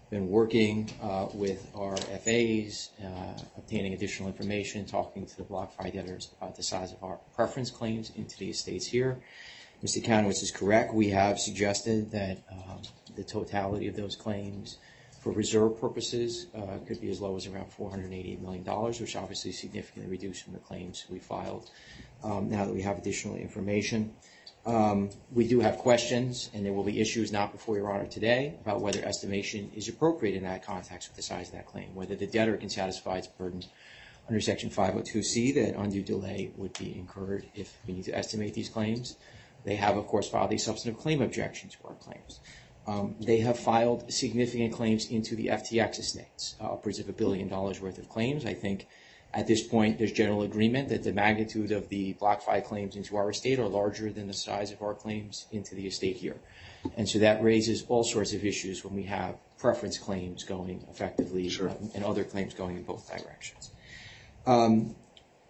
been 0.09 0.29
working 0.29 0.89
uh, 1.01 1.27
with 1.33 1.69
our 1.75 1.97
FAs, 1.97 2.91
uh, 3.03 3.37
obtaining 3.57 3.93
additional 3.93 4.29
information, 4.29 4.85
talking 4.85 5.25
to 5.25 5.37
the 5.37 5.43
BlockFi 5.43 5.93
debtors 5.93 6.29
about 6.37 6.55
the 6.55 6.63
size 6.63 6.93
of 6.93 7.03
our 7.03 7.19
preference 7.35 7.69
claims 7.69 8.11
into 8.15 8.37
the 8.37 8.49
estates 8.49 8.85
here. 8.87 9.19
Mr. 9.83 10.03
Kanowitz 10.03 10.41
is 10.41 10.51
correct. 10.51 10.93
We 10.93 11.09
have 11.09 11.39
suggested 11.39 12.11
that 12.11 12.37
um, 12.49 12.81
the 13.15 13.23
totality 13.23 13.87
of 13.87 13.95
those 13.95 14.15
claims 14.15 14.77
for 15.27 15.33
reserve 15.33 15.81
purposes 15.81 16.47
uh, 16.55 16.77
could 16.87 17.01
be 17.01 17.09
as 17.09 17.19
low 17.19 17.35
as 17.35 17.47
around 17.47 17.69
$488 17.77 18.39
million, 18.39 18.63
which 18.63 19.15
obviously 19.17 19.51
significantly 19.51 20.09
reduced 20.09 20.43
from 20.43 20.53
the 20.53 20.59
claims 20.59 21.05
we 21.09 21.19
filed 21.19 21.69
um, 22.23 22.49
now 22.49 22.63
that 22.63 22.73
we 22.73 22.81
have 22.81 22.97
additional 22.97 23.35
information. 23.35 24.13
Um, 24.65 25.09
we 25.33 25.45
do 25.45 25.59
have 25.59 25.79
questions, 25.79 26.49
and 26.53 26.65
there 26.65 26.71
will 26.71 26.85
be 26.85 27.01
issues 27.01 27.33
not 27.33 27.51
before 27.51 27.75
Your 27.75 27.91
Honor 27.91 28.07
today 28.07 28.55
about 28.61 28.79
whether 28.79 29.03
estimation 29.03 29.69
is 29.75 29.89
appropriate 29.89 30.35
in 30.35 30.43
that 30.43 30.65
context 30.65 31.09
with 31.09 31.17
the 31.17 31.23
size 31.23 31.47
of 31.49 31.55
that 31.55 31.65
claim, 31.65 31.93
whether 31.93 32.15
the 32.15 32.27
debtor 32.27 32.55
can 32.55 32.69
satisfy 32.69 33.17
its 33.17 33.27
burden 33.27 33.63
under 34.29 34.39
Section 34.39 34.69
502C 34.69 35.53
that 35.55 35.75
undue 35.77 36.03
delay 36.03 36.51
would 36.55 36.77
be 36.79 36.97
incurred 36.97 37.45
if 37.53 37.77
we 37.85 37.95
need 37.95 38.05
to 38.05 38.17
estimate 38.17 38.53
these 38.53 38.69
claims. 38.69 39.17
They 39.65 39.75
have, 39.75 39.97
of 39.97 40.07
course, 40.07 40.29
filed 40.29 40.53
a 40.53 40.57
substantive 40.57 41.01
claim 41.01 41.21
objection 41.21 41.67
to 41.69 41.77
our 41.83 41.95
claims. 41.95 42.39
Um, 42.87 43.15
they 43.19 43.39
have 43.39 43.59
filed 43.59 44.11
significant 44.11 44.73
claims 44.73 45.09
into 45.11 45.35
the 45.35 45.47
FTX 45.47 45.99
estates, 45.99 46.55
uh, 46.61 46.71
upwards 46.71 46.99
of 46.99 47.09
a 47.09 47.13
billion 47.13 47.49
dollars 47.49 47.81
worth 47.81 47.97
of 47.97 48.07
claims. 48.07 48.45
I 48.45 48.53
think 48.53 48.87
at 49.33 49.45
this 49.45 49.67
point, 49.67 49.97
there's 49.97 50.13
general 50.13 50.43
agreement 50.43 50.87
that 50.89 51.03
the 51.03 51.11
magnitude 51.11 51.71
of 51.71 51.89
the 51.89 52.13
BlockFi 52.13 52.63
claims 52.63 52.95
into 52.95 53.17
our 53.17 53.29
estate 53.29 53.59
are 53.59 53.67
larger 53.67 54.09
than 54.11 54.27
the 54.27 54.33
size 54.33 54.71
of 54.71 54.81
our 54.81 54.93
claims 54.93 55.47
into 55.51 55.75
the 55.75 55.85
estate 55.85 56.15
here. 56.15 56.37
And 56.95 57.07
so 57.07 57.19
that 57.19 57.43
raises 57.43 57.83
all 57.89 58.05
sorts 58.05 58.33
of 58.33 58.45
issues 58.45 58.85
when 58.85 58.95
we 58.95 59.03
have 59.03 59.35
preference 59.57 59.97
claims 59.97 60.43
going 60.43 60.85
effectively 60.89 61.51
and 61.93 62.05
other 62.05 62.23
claims 62.23 62.53
going 62.53 62.77
in 62.77 62.83
both 62.83 63.09
directions. 63.09 63.71
Um, 64.45 64.95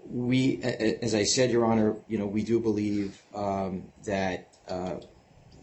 we, 0.10 0.62
as 0.64 1.14
I 1.14 1.24
said, 1.24 1.52
Your 1.52 1.66
Honor, 1.66 1.96
you 2.08 2.18
know, 2.18 2.26
we 2.26 2.44
do 2.44 2.60
believe 2.60 3.22
um, 3.36 3.84
that 4.06 4.48
uh, 4.68 4.96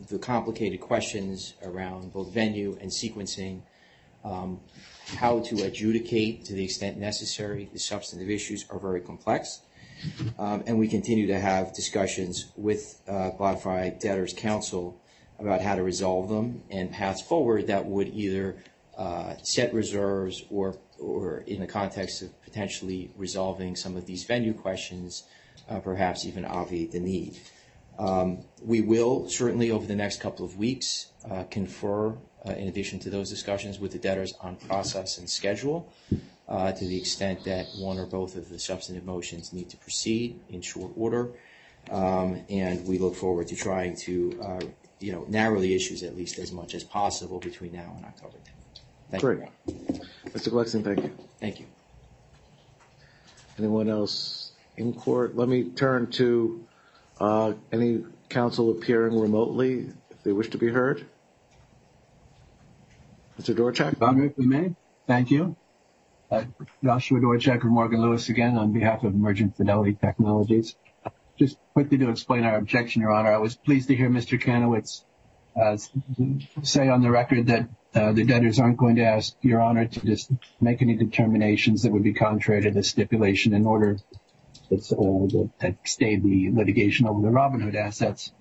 the 0.09 0.19
complicated 0.19 0.81
questions 0.81 1.55
around 1.63 2.13
both 2.13 2.33
venue 2.33 2.77
and 2.81 2.91
sequencing 2.91 3.63
um, 4.25 4.61
how 5.17 5.41
to 5.41 5.63
adjudicate 5.65 6.45
to 6.47 6.55
the 6.55 6.65
extent 6.65 6.99
necessary 6.99 7.69
the 7.73 7.79
substantive 7.79 8.31
issues 8.31 8.65
are 8.71 8.79
very 8.79 9.01
complex. 9.01 9.61
Um, 10.39 10.63
and 10.67 10.79
we 10.79 10.89
continue 10.89 11.27
to 11.29 11.39
have 11.39 11.73
discussions 11.75 12.47
with 12.57 13.01
uh, 13.09 13.31
BlockFi 13.39 14.01
Debtors 14.01 14.35
Counsel 14.35 15.01
about 15.39 15.61
how 15.61 15.75
to 15.75 15.83
resolve 15.83 16.29
them 16.29 16.63
and 16.71 16.91
paths 16.91 17.23
forward 17.23 17.67
that 17.69 17.87
would 17.87 18.09
either 18.09 18.57
uh, 18.97 19.35
set 19.43 19.73
reserves 19.73 20.45
or, 20.51 20.77
or 20.99 21.45
in 21.47 21.61
the 21.61 21.67
context 21.67 22.23
of 22.23 22.43
potentially 22.43 23.11
resolving 23.17 23.77
some 23.77 23.97
of 23.97 24.07
these 24.07 24.25
venue 24.25 24.53
questions, 24.53 25.25
uh, 25.69 25.79
perhaps 25.81 26.25
even 26.25 26.45
obviate 26.45 26.93
the 26.93 27.01
need. 27.01 27.41
Um, 27.99 28.45
we 28.63 28.81
will 28.81 29.29
certainly 29.29 29.71
over 29.71 29.87
the 29.87 29.95
next 29.95 30.21
couple 30.21 30.45
of 30.45 30.57
weeks 30.57 31.09
uh, 31.31 31.45
confer 31.45 32.17
uh, 32.47 32.53
in 32.53 32.69
addition 32.69 32.99
to 33.01 33.11
those 33.11 33.31
discussions 33.31 33.79
with 33.79 33.93
the 33.93 33.99
debtors 33.99 34.35
on 34.41 34.57
process 34.57 35.19
and 35.19 35.29
schedule 35.29 35.93
uh, 36.49 36.73
to 36.73 36.85
the 36.87 36.97
extent 36.97 37.45
that 37.45 37.67
one 37.79 37.99
or 37.99 38.07
both 38.07 38.37
of 38.37 38.49
the 38.49 38.59
substantive 38.59 39.05
motions 39.05 39.53
need 39.53 39.71
to 39.71 39.77
proceed 39.77 40.41
in 40.51 40.61
short 40.61 40.93
order. 40.97 41.31
Um, 41.91 42.43
and 42.49 42.87
we 42.87 42.99
look 42.99 43.15
forward 43.15 43.49
to 43.49 43.57
trying 43.57 43.97
to, 43.97 44.41
uh, 44.43 44.61
you 45.01 45.13
know, 45.13 45.25
narrow 45.29 45.61
the 45.61 45.75
issues 45.75 46.03
at 46.03 46.17
least 46.17 46.39
as 46.39 46.51
much 46.53 46.75
as 46.75 46.83
possible 46.83 47.39
between 47.39 47.73
now 47.73 47.93
and 47.97 48.05
October 48.05 48.37
10th. 48.39 48.81
Thank 49.11 49.23
Great. 49.23 49.39
you. 49.39 50.01
Mr. 50.31 50.51
Glueckstein, 50.51 50.83
thank 50.83 51.03
you. 51.03 51.17
Thank 51.41 51.61
you. 51.61 51.67
Anyone 53.59 53.89
else 53.89 54.53
in 54.77 54.93
court? 54.95 55.37
Let 55.37 55.49
me 55.49 55.65
turn 55.71 56.11
to 56.13 56.67
any 57.73 58.05
counsel 58.29 58.71
appearing 58.71 59.19
remotely 59.19 59.91
if 60.11 60.23
they 60.23 60.33
wish 60.33 60.51
to 60.51 60.59
be 60.59 60.69
heard. 60.69 61.07
Mr. 63.41 63.55
Dorchak? 63.55 63.97
If 64.01 64.39
we 64.39 64.47
may. 64.47 64.75
Thank 65.07 65.31
you. 65.31 65.57
Uh, 66.31 66.45
Joshua 66.83 67.21
Dorchak 67.21 67.59
of 67.59 67.71
Morgan 67.71 68.01
Lewis 68.01 68.29
again 68.29 68.57
on 68.57 68.73
behalf 68.73 69.05
of 69.05 69.15
Emergent 69.15 69.57
Fidelity 69.57 69.95
Technologies. 69.95 70.77
Just 71.37 71.59
quickly 71.73 71.99
to 71.99 72.11
explain 72.11 72.45
our 72.45 72.57
objection, 72.57 73.03
Your 73.03 73.11
Honor, 73.11 73.33
I 73.35 73.39
was 73.39 73.57
pleased 73.57 73.89
to 73.89 73.97
hear 73.97 74.09
Mr. 74.09 74.41
Kanowitz 74.41 75.05
uh, 75.61 75.77
say 76.63 76.89
on 76.89 77.03
the 77.03 77.11
record 77.11 77.49
that 77.49 77.69
uh, 77.95 78.13
the 78.13 78.25
debtors 78.25 78.59
aren't 78.59 78.77
going 78.77 78.97
to 78.97 79.05
ask 79.05 79.35
Your 79.43 79.61
Honor 79.61 79.87
to 79.87 80.01
just 80.01 80.31
make 80.61 80.83
any 80.83 80.97
determinations 80.97 81.83
that 81.83 81.93
would 81.93 82.03
be 82.03 82.15
contrary 82.15 82.63
to 82.63 82.71
the 82.71 82.83
stipulation 82.83 83.53
in 83.53 83.67
order 83.67 83.99
that, 84.71 85.51
that 85.61 85.77
stay 85.85 86.17
the 86.17 86.51
litigation 86.53 87.07
over 87.07 87.23
the 87.23 87.33
Robinhood 87.33 87.75
assets. 87.75 88.33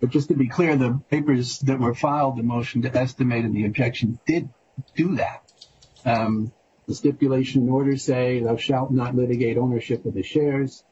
But 0.00 0.10
just 0.10 0.28
to 0.28 0.34
be 0.34 0.48
clear, 0.48 0.76
the 0.76 1.00
papers 1.10 1.60
that 1.60 1.78
were 1.78 1.94
filed, 1.94 2.36
the 2.36 2.42
motion 2.42 2.82
to 2.82 2.96
estimate 2.96 3.44
and 3.44 3.54
the 3.54 3.66
objection 3.66 4.18
did 4.26 4.48
do 4.96 5.16
that. 5.16 5.42
Um, 6.04 6.52
the 6.88 6.94
stipulation 6.94 7.62
in 7.62 7.68
order 7.68 7.96
say 7.96 8.40
thou 8.40 8.56
shalt 8.56 8.90
not 8.90 9.14
litigate 9.14 9.56
ownership 9.56 10.04
of 10.04 10.14
the 10.14 10.22
shares. 10.22 10.82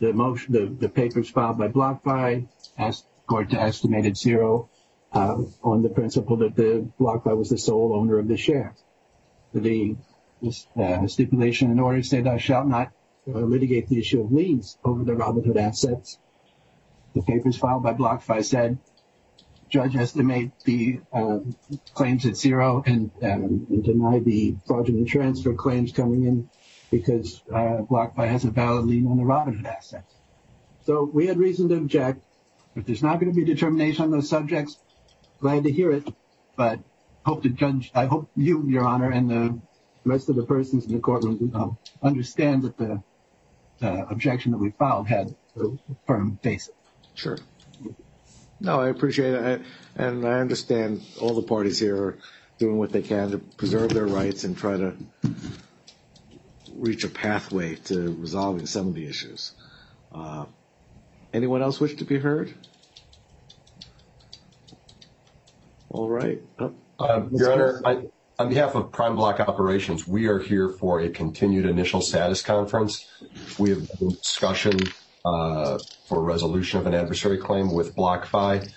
The 0.00 0.12
motion, 0.12 0.52
the, 0.52 0.66
the 0.66 0.88
papers 0.88 1.30
filed 1.30 1.58
by 1.58 1.68
BlockFi 1.68 2.48
asked 2.76 3.06
court 3.26 3.50
to 3.50 3.60
estimate 3.60 4.06
at 4.06 4.16
zero 4.16 4.68
uh, 5.12 5.36
on 5.62 5.82
the 5.82 5.88
principle 5.88 6.38
that 6.38 6.56
the 6.56 6.88
BlockFi 6.98 7.36
was 7.36 7.50
the 7.50 7.58
sole 7.58 7.94
owner 7.94 8.18
of 8.18 8.26
the 8.26 8.36
shares. 8.36 8.74
The 9.54 9.96
uh, 10.76 11.06
stipulation 11.06 11.70
and 11.70 11.80
order 11.80 12.02
say 12.02 12.20
thou 12.20 12.38
shalt 12.38 12.66
not 12.66 12.92
uh, 13.28 13.38
litigate 13.38 13.88
the 13.88 13.98
issue 13.98 14.20
of 14.20 14.32
liens 14.32 14.78
over 14.84 15.04
the 15.04 15.12
Robinhood 15.12 15.56
assets 15.56 16.18
the 17.14 17.22
papers 17.22 17.56
filed 17.56 17.82
by 17.82 17.94
BlockFi 17.94 18.44
said 18.44 18.78
judge 19.68 19.96
estimate 19.96 20.52
the 20.64 21.00
uh, 21.12 21.38
claims 21.94 22.26
at 22.26 22.36
zero 22.36 22.82
and, 22.86 23.10
um, 23.22 23.66
and, 23.70 23.84
deny 23.84 24.18
the 24.18 24.56
fraudulent 24.66 25.08
transfer 25.08 25.54
claims 25.54 25.92
coming 25.92 26.24
in 26.24 26.48
because 26.90 27.42
uh, 27.50 27.82
BlockFi 27.82 28.28
has 28.28 28.44
a 28.44 28.50
valid 28.50 28.86
lien 28.86 29.06
on 29.06 29.16
the 29.16 29.22
Robinhood 29.22 29.64
assets. 29.64 30.14
So 30.84 31.08
we 31.12 31.26
had 31.26 31.38
reason 31.38 31.68
to 31.70 31.76
object. 31.76 32.22
If 32.76 32.86
there's 32.86 33.02
not 33.02 33.20
going 33.20 33.32
to 33.32 33.36
be 33.36 33.44
determination 33.44 34.04
on 34.04 34.10
those 34.10 34.28
subjects, 34.28 34.78
glad 35.40 35.64
to 35.64 35.72
hear 35.72 35.92
it. 35.92 36.06
But 36.56 36.80
hope 37.24 37.42
the 37.42 37.48
judge, 37.48 37.90
I 37.94 38.06
hope 38.06 38.30
you, 38.36 38.64
Your 38.68 38.84
Honor, 38.84 39.10
and 39.10 39.30
the 39.30 39.60
rest 40.04 40.28
of 40.28 40.36
the 40.36 40.44
persons 40.44 40.86
in 40.86 40.92
the 40.92 40.98
courtroom 40.98 41.50
uh, 41.54 42.06
understand 42.06 42.62
that 42.62 42.76
the 42.76 43.02
objection 43.82 44.52
that 44.52 44.58
we 44.58 44.70
filed 44.70 45.06
had 45.08 45.34
a 45.56 45.64
firm 46.06 46.38
basis. 46.42 46.74
Sure. 47.14 47.38
No, 48.60 48.80
I 48.80 48.88
appreciate 48.88 49.34
it, 49.34 49.62
and 49.96 50.26
I 50.26 50.40
understand 50.40 51.02
all 51.20 51.34
the 51.34 51.42
parties 51.42 51.78
here 51.78 51.96
are 51.96 52.18
doing 52.58 52.78
what 52.78 52.92
they 52.92 53.02
can 53.02 53.32
to 53.32 53.38
preserve 53.38 53.90
their 53.92 54.06
rights 54.06 54.44
and 54.44 54.56
try 54.56 54.76
to 54.76 54.94
reach 56.76 57.04
a 57.04 57.08
pathway 57.08 57.74
to 57.76 58.14
resolving 58.14 58.66
some 58.66 58.88
of 58.88 58.94
the 58.94 59.06
issues. 59.06 59.52
Uh, 60.12 60.46
anyone 61.32 61.62
else 61.62 61.80
wish 61.80 61.96
to 61.96 62.04
be 62.04 62.18
heard? 62.18 62.54
All 65.90 66.08
right. 66.08 66.40
Oh, 66.58 66.74
Uh, 66.98 67.26
Your 67.32 67.52
Honor, 67.52 67.82
I- 67.84 68.06
on 68.38 68.48
behalf 68.48 68.74
of 68.74 68.90
Prime 68.90 69.14
Block 69.16 69.40
Operations, 69.40 70.06
we 70.08 70.26
are 70.26 70.38
here 70.38 70.68
for 70.68 71.00
a 71.00 71.08
continued 71.08 71.66
initial 71.66 72.00
status 72.00 72.42
conference. 72.42 73.06
We 73.58 73.70
have 73.70 73.88
been 73.98 74.08
in 74.08 74.14
discussion 74.14 74.78
uh, 75.24 75.78
for 76.08 76.22
resolution 76.22 76.80
of 76.80 76.86
an 76.86 76.94
adversary 76.94 77.38
claim 77.38 77.72
with 77.72 77.94
BlockFi. 77.94 78.70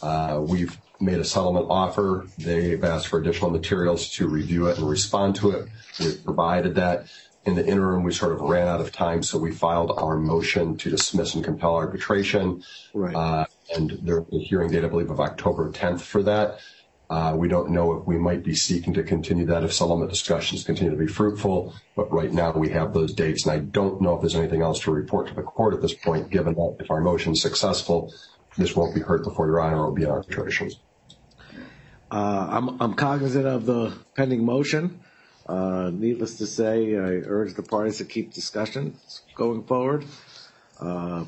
Uh, 0.00 0.40
We've 0.42 0.76
made 1.00 1.18
a 1.18 1.24
settlement 1.24 1.66
offer. 1.68 2.26
They've 2.38 2.82
asked 2.82 3.08
for 3.08 3.18
additional 3.20 3.50
materials 3.50 4.08
to 4.12 4.28
review 4.28 4.68
it 4.68 4.78
and 4.78 4.88
respond 4.88 5.36
to 5.36 5.50
it. 5.50 5.68
We've 6.00 6.24
provided 6.24 6.74
that. 6.76 7.06
In 7.44 7.56
the 7.56 7.66
interim, 7.66 8.04
we 8.04 8.12
sort 8.12 8.30
of 8.32 8.40
ran 8.40 8.68
out 8.68 8.80
of 8.80 8.92
time, 8.92 9.24
so 9.24 9.36
we 9.36 9.50
filed 9.50 9.90
our 9.98 10.16
motion 10.16 10.76
to 10.76 10.90
dismiss 10.90 11.34
and 11.34 11.42
compel 11.42 11.74
arbitration. 11.74 12.62
Right. 12.94 13.14
Uh, 13.16 13.46
And 13.76 13.98
there's 14.02 14.24
a 14.32 14.38
hearing 14.38 14.70
date, 14.70 14.84
I 14.84 14.88
believe, 14.88 15.10
of 15.10 15.18
October 15.18 15.70
10th 15.72 16.02
for 16.02 16.22
that. 16.22 16.60
Uh, 17.12 17.36
we 17.36 17.46
don't 17.46 17.68
know 17.68 17.92
if 17.92 18.06
we 18.06 18.16
might 18.16 18.42
be 18.42 18.54
seeking 18.54 18.94
to 18.94 19.02
continue 19.02 19.44
that 19.44 19.62
if 19.62 19.70
settlement 19.70 20.08
discussions 20.08 20.64
continue 20.64 20.90
to 20.90 20.96
be 20.96 21.06
fruitful, 21.06 21.74
but 21.94 22.10
right 22.10 22.32
now 22.32 22.50
we 22.52 22.70
have 22.70 22.94
those 22.94 23.12
dates, 23.12 23.44
and 23.44 23.52
I 23.52 23.58
don't 23.58 24.00
know 24.00 24.14
if 24.14 24.22
there's 24.22 24.34
anything 24.34 24.62
else 24.62 24.80
to 24.84 24.92
report 24.92 25.28
to 25.28 25.34
the 25.34 25.42
court 25.42 25.74
at 25.74 25.82
this 25.82 25.92
point, 25.92 26.30
given 26.30 26.54
that 26.54 26.76
if 26.80 26.90
our 26.90 27.02
motion 27.02 27.34
is 27.34 27.42
successful, 27.42 28.14
this 28.56 28.74
won't 28.74 28.94
be 28.94 29.02
heard 29.02 29.24
before 29.24 29.46
Your 29.46 29.60
Honor, 29.60 29.76
it 29.76 29.84
will 29.84 29.92
be 29.92 30.04
in 30.04 30.08
arbitration. 30.08 30.70
I'm, 32.10 32.94
cognizant 32.94 33.44
of 33.44 33.66
the 33.66 33.92
pending 34.14 34.42
motion. 34.42 35.00
Uh, 35.46 35.90
needless 35.92 36.38
to 36.38 36.46
say, 36.46 36.96
I 36.96 37.20
urge 37.26 37.52
the 37.52 37.62
parties 37.62 37.98
to 37.98 38.06
keep 38.06 38.32
discussions 38.32 39.20
going 39.34 39.64
forward. 39.64 40.06
Uh, 40.80 41.26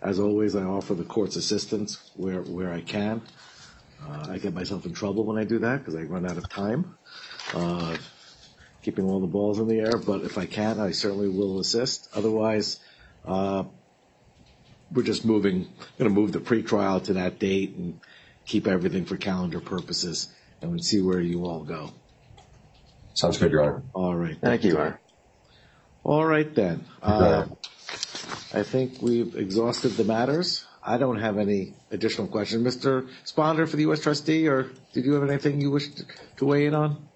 as 0.00 0.18
always, 0.18 0.56
I 0.56 0.62
offer 0.62 0.94
the 0.94 1.04
court's 1.04 1.36
assistance 1.36 2.10
where 2.16 2.72
I 2.72 2.80
can. 2.80 3.20
Uh, 4.06 4.26
I 4.32 4.38
get 4.38 4.52
myself 4.52 4.84
in 4.86 4.92
trouble 4.92 5.24
when 5.24 5.38
I 5.38 5.44
do 5.44 5.60
that 5.60 5.78
because 5.78 5.94
I 5.94 6.02
run 6.02 6.26
out 6.26 6.36
of 6.36 6.48
time, 6.48 6.98
uh, 7.54 7.96
keeping 8.82 9.06
all 9.06 9.20
the 9.20 9.26
balls 9.26 9.58
in 9.58 9.66
the 9.66 9.80
air. 9.80 9.96
But 9.96 10.22
if 10.22 10.36
I 10.36 10.46
can, 10.46 10.78
I 10.78 10.90
certainly 10.90 11.28
will 11.28 11.60
assist. 11.60 12.08
Otherwise, 12.14 12.80
uh, 13.24 13.64
we're 14.92 15.02
just 15.02 15.24
moving, 15.24 15.62
going 15.98 16.10
to 16.10 16.10
move 16.10 16.32
the 16.32 16.40
pretrial 16.40 17.02
to 17.04 17.14
that 17.14 17.38
date 17.38 17.74
and 17.76 18.00
keep 18.46 18.66
everything 18.66 19.06
for 19.06 19.16
calendar 19.16 19.60
purposes 19.60 20.28
and 20.60 20.70
we'll 20.70 20.82
see 20.82 21.00
where 21.00 21.20
you 21.20 21.44
all 21.44 21.62
go. 21.62 21.90
Sounds 23.14 23.38
good, 23.38 23.52
Your 23.52 23.62
Honor. 23.62 23.82
All 23.92 24.14
right. 24.14 24.36
Thank 24.40 24.64
you, 24.64 24.72
Your 24.72 24.80
Honor. 24.80 25.00
All 26.02 26.24
right 26.24 26.54
then. 26.54 26.84
Uh, 27.02 27.46
I 28.52 28.62
think 28.62 29.00
we've 29.00 29.36
exhausted 29.36 29.90
the 29.90 30.04
matters. 30.04 30.64
I 30.86 30.98
don't 30.98 31.18
have 31.18 31.38
any 31.38 31.72
additional 31.90 32.26
questions. 32.26 32.62
Mr. 32.62 33.08
Sponder 33.24 33.66
for 33.66 33.76
the 33.76 33.82
U.S. 33.82 34.00
trustee, 34.00 34.46
or 34.48 34.70
did 34.92 35.06
you 35.06 35.14
have 35.14 35.28
anything 35.28 35.60
you 35.60 35.70
wished 35.70 36.02
to- 36.36 36.44
weigh 36.44 36.66
in 36.66 36.74
on? 36.74 37.08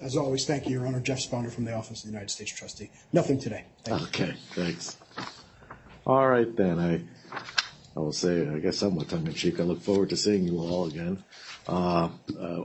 As 0.00 0.16
always, 0.16 0.46
thank 0.46 0.66
you, 0.66 0.72
Your 0.78 0.86
Honor. 0.86 1.00
Jeff 1.00 1.18
Sponder 1.18 1.50
from 1.50 1.64
the 1.64 1.72
Office 1.74 2.00
of 2.00 2.04
the 2.04 2.12
United 2.12 2.30
States 2.30 2.52
Trustee. 2.52 2.90
Nothing 3.12 3.38
today. 3.40 3.64
Thank 3.84 4.00
you. 4.00 4.06
Okay, 4.26 4.34
thanks. 4.52 4.96
All 6.06 6.28
right 6.28 6.54
then, 6.56 6.78
I, 6.78 7.00
I 7.96 8.00
will 8.00 8.12
say, 8.12 8.48
I 8.48 8.58
guess 8.60 8.76
somewhat 8.78 9.08
tongue 9.08 9.26
in 9.26 9.34
cheek, 9.34 9.58
I 9.58 9.64
look 9.64 9.80
forward 9.82 10.10
to 10.10 10.16
seeing 10.16 10.44
you 10.44 10.58
all 10.58 10.86
again. 10.86 11.24
Uh, 11.66 12.10
uh, 12.38 12.64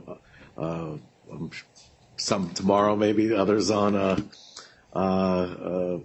uh, 0.56 0.96
um, 1.30 1.50
Some 2.16 2.50
tomorrow, 2.50 2.94
maybe, 2.94 3.34
others 3.34 3.70
on, 3.70 3.96
uh, 4.94 4.98
uh, 4.98 5.98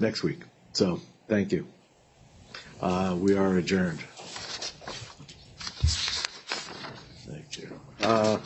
next 0.00 0.22
week. 0.22 0.42
So, 0.72 1.00
thank 1.28 1.52
you. 1.52 1.66
Uh, 2.80 3.16
we 3.18 3.36
are 3.36 3.56
adjourned. 3.56 4.00
Thank 7.26 7.58
you. 7.58 7.80
Uh, 8.00 8.38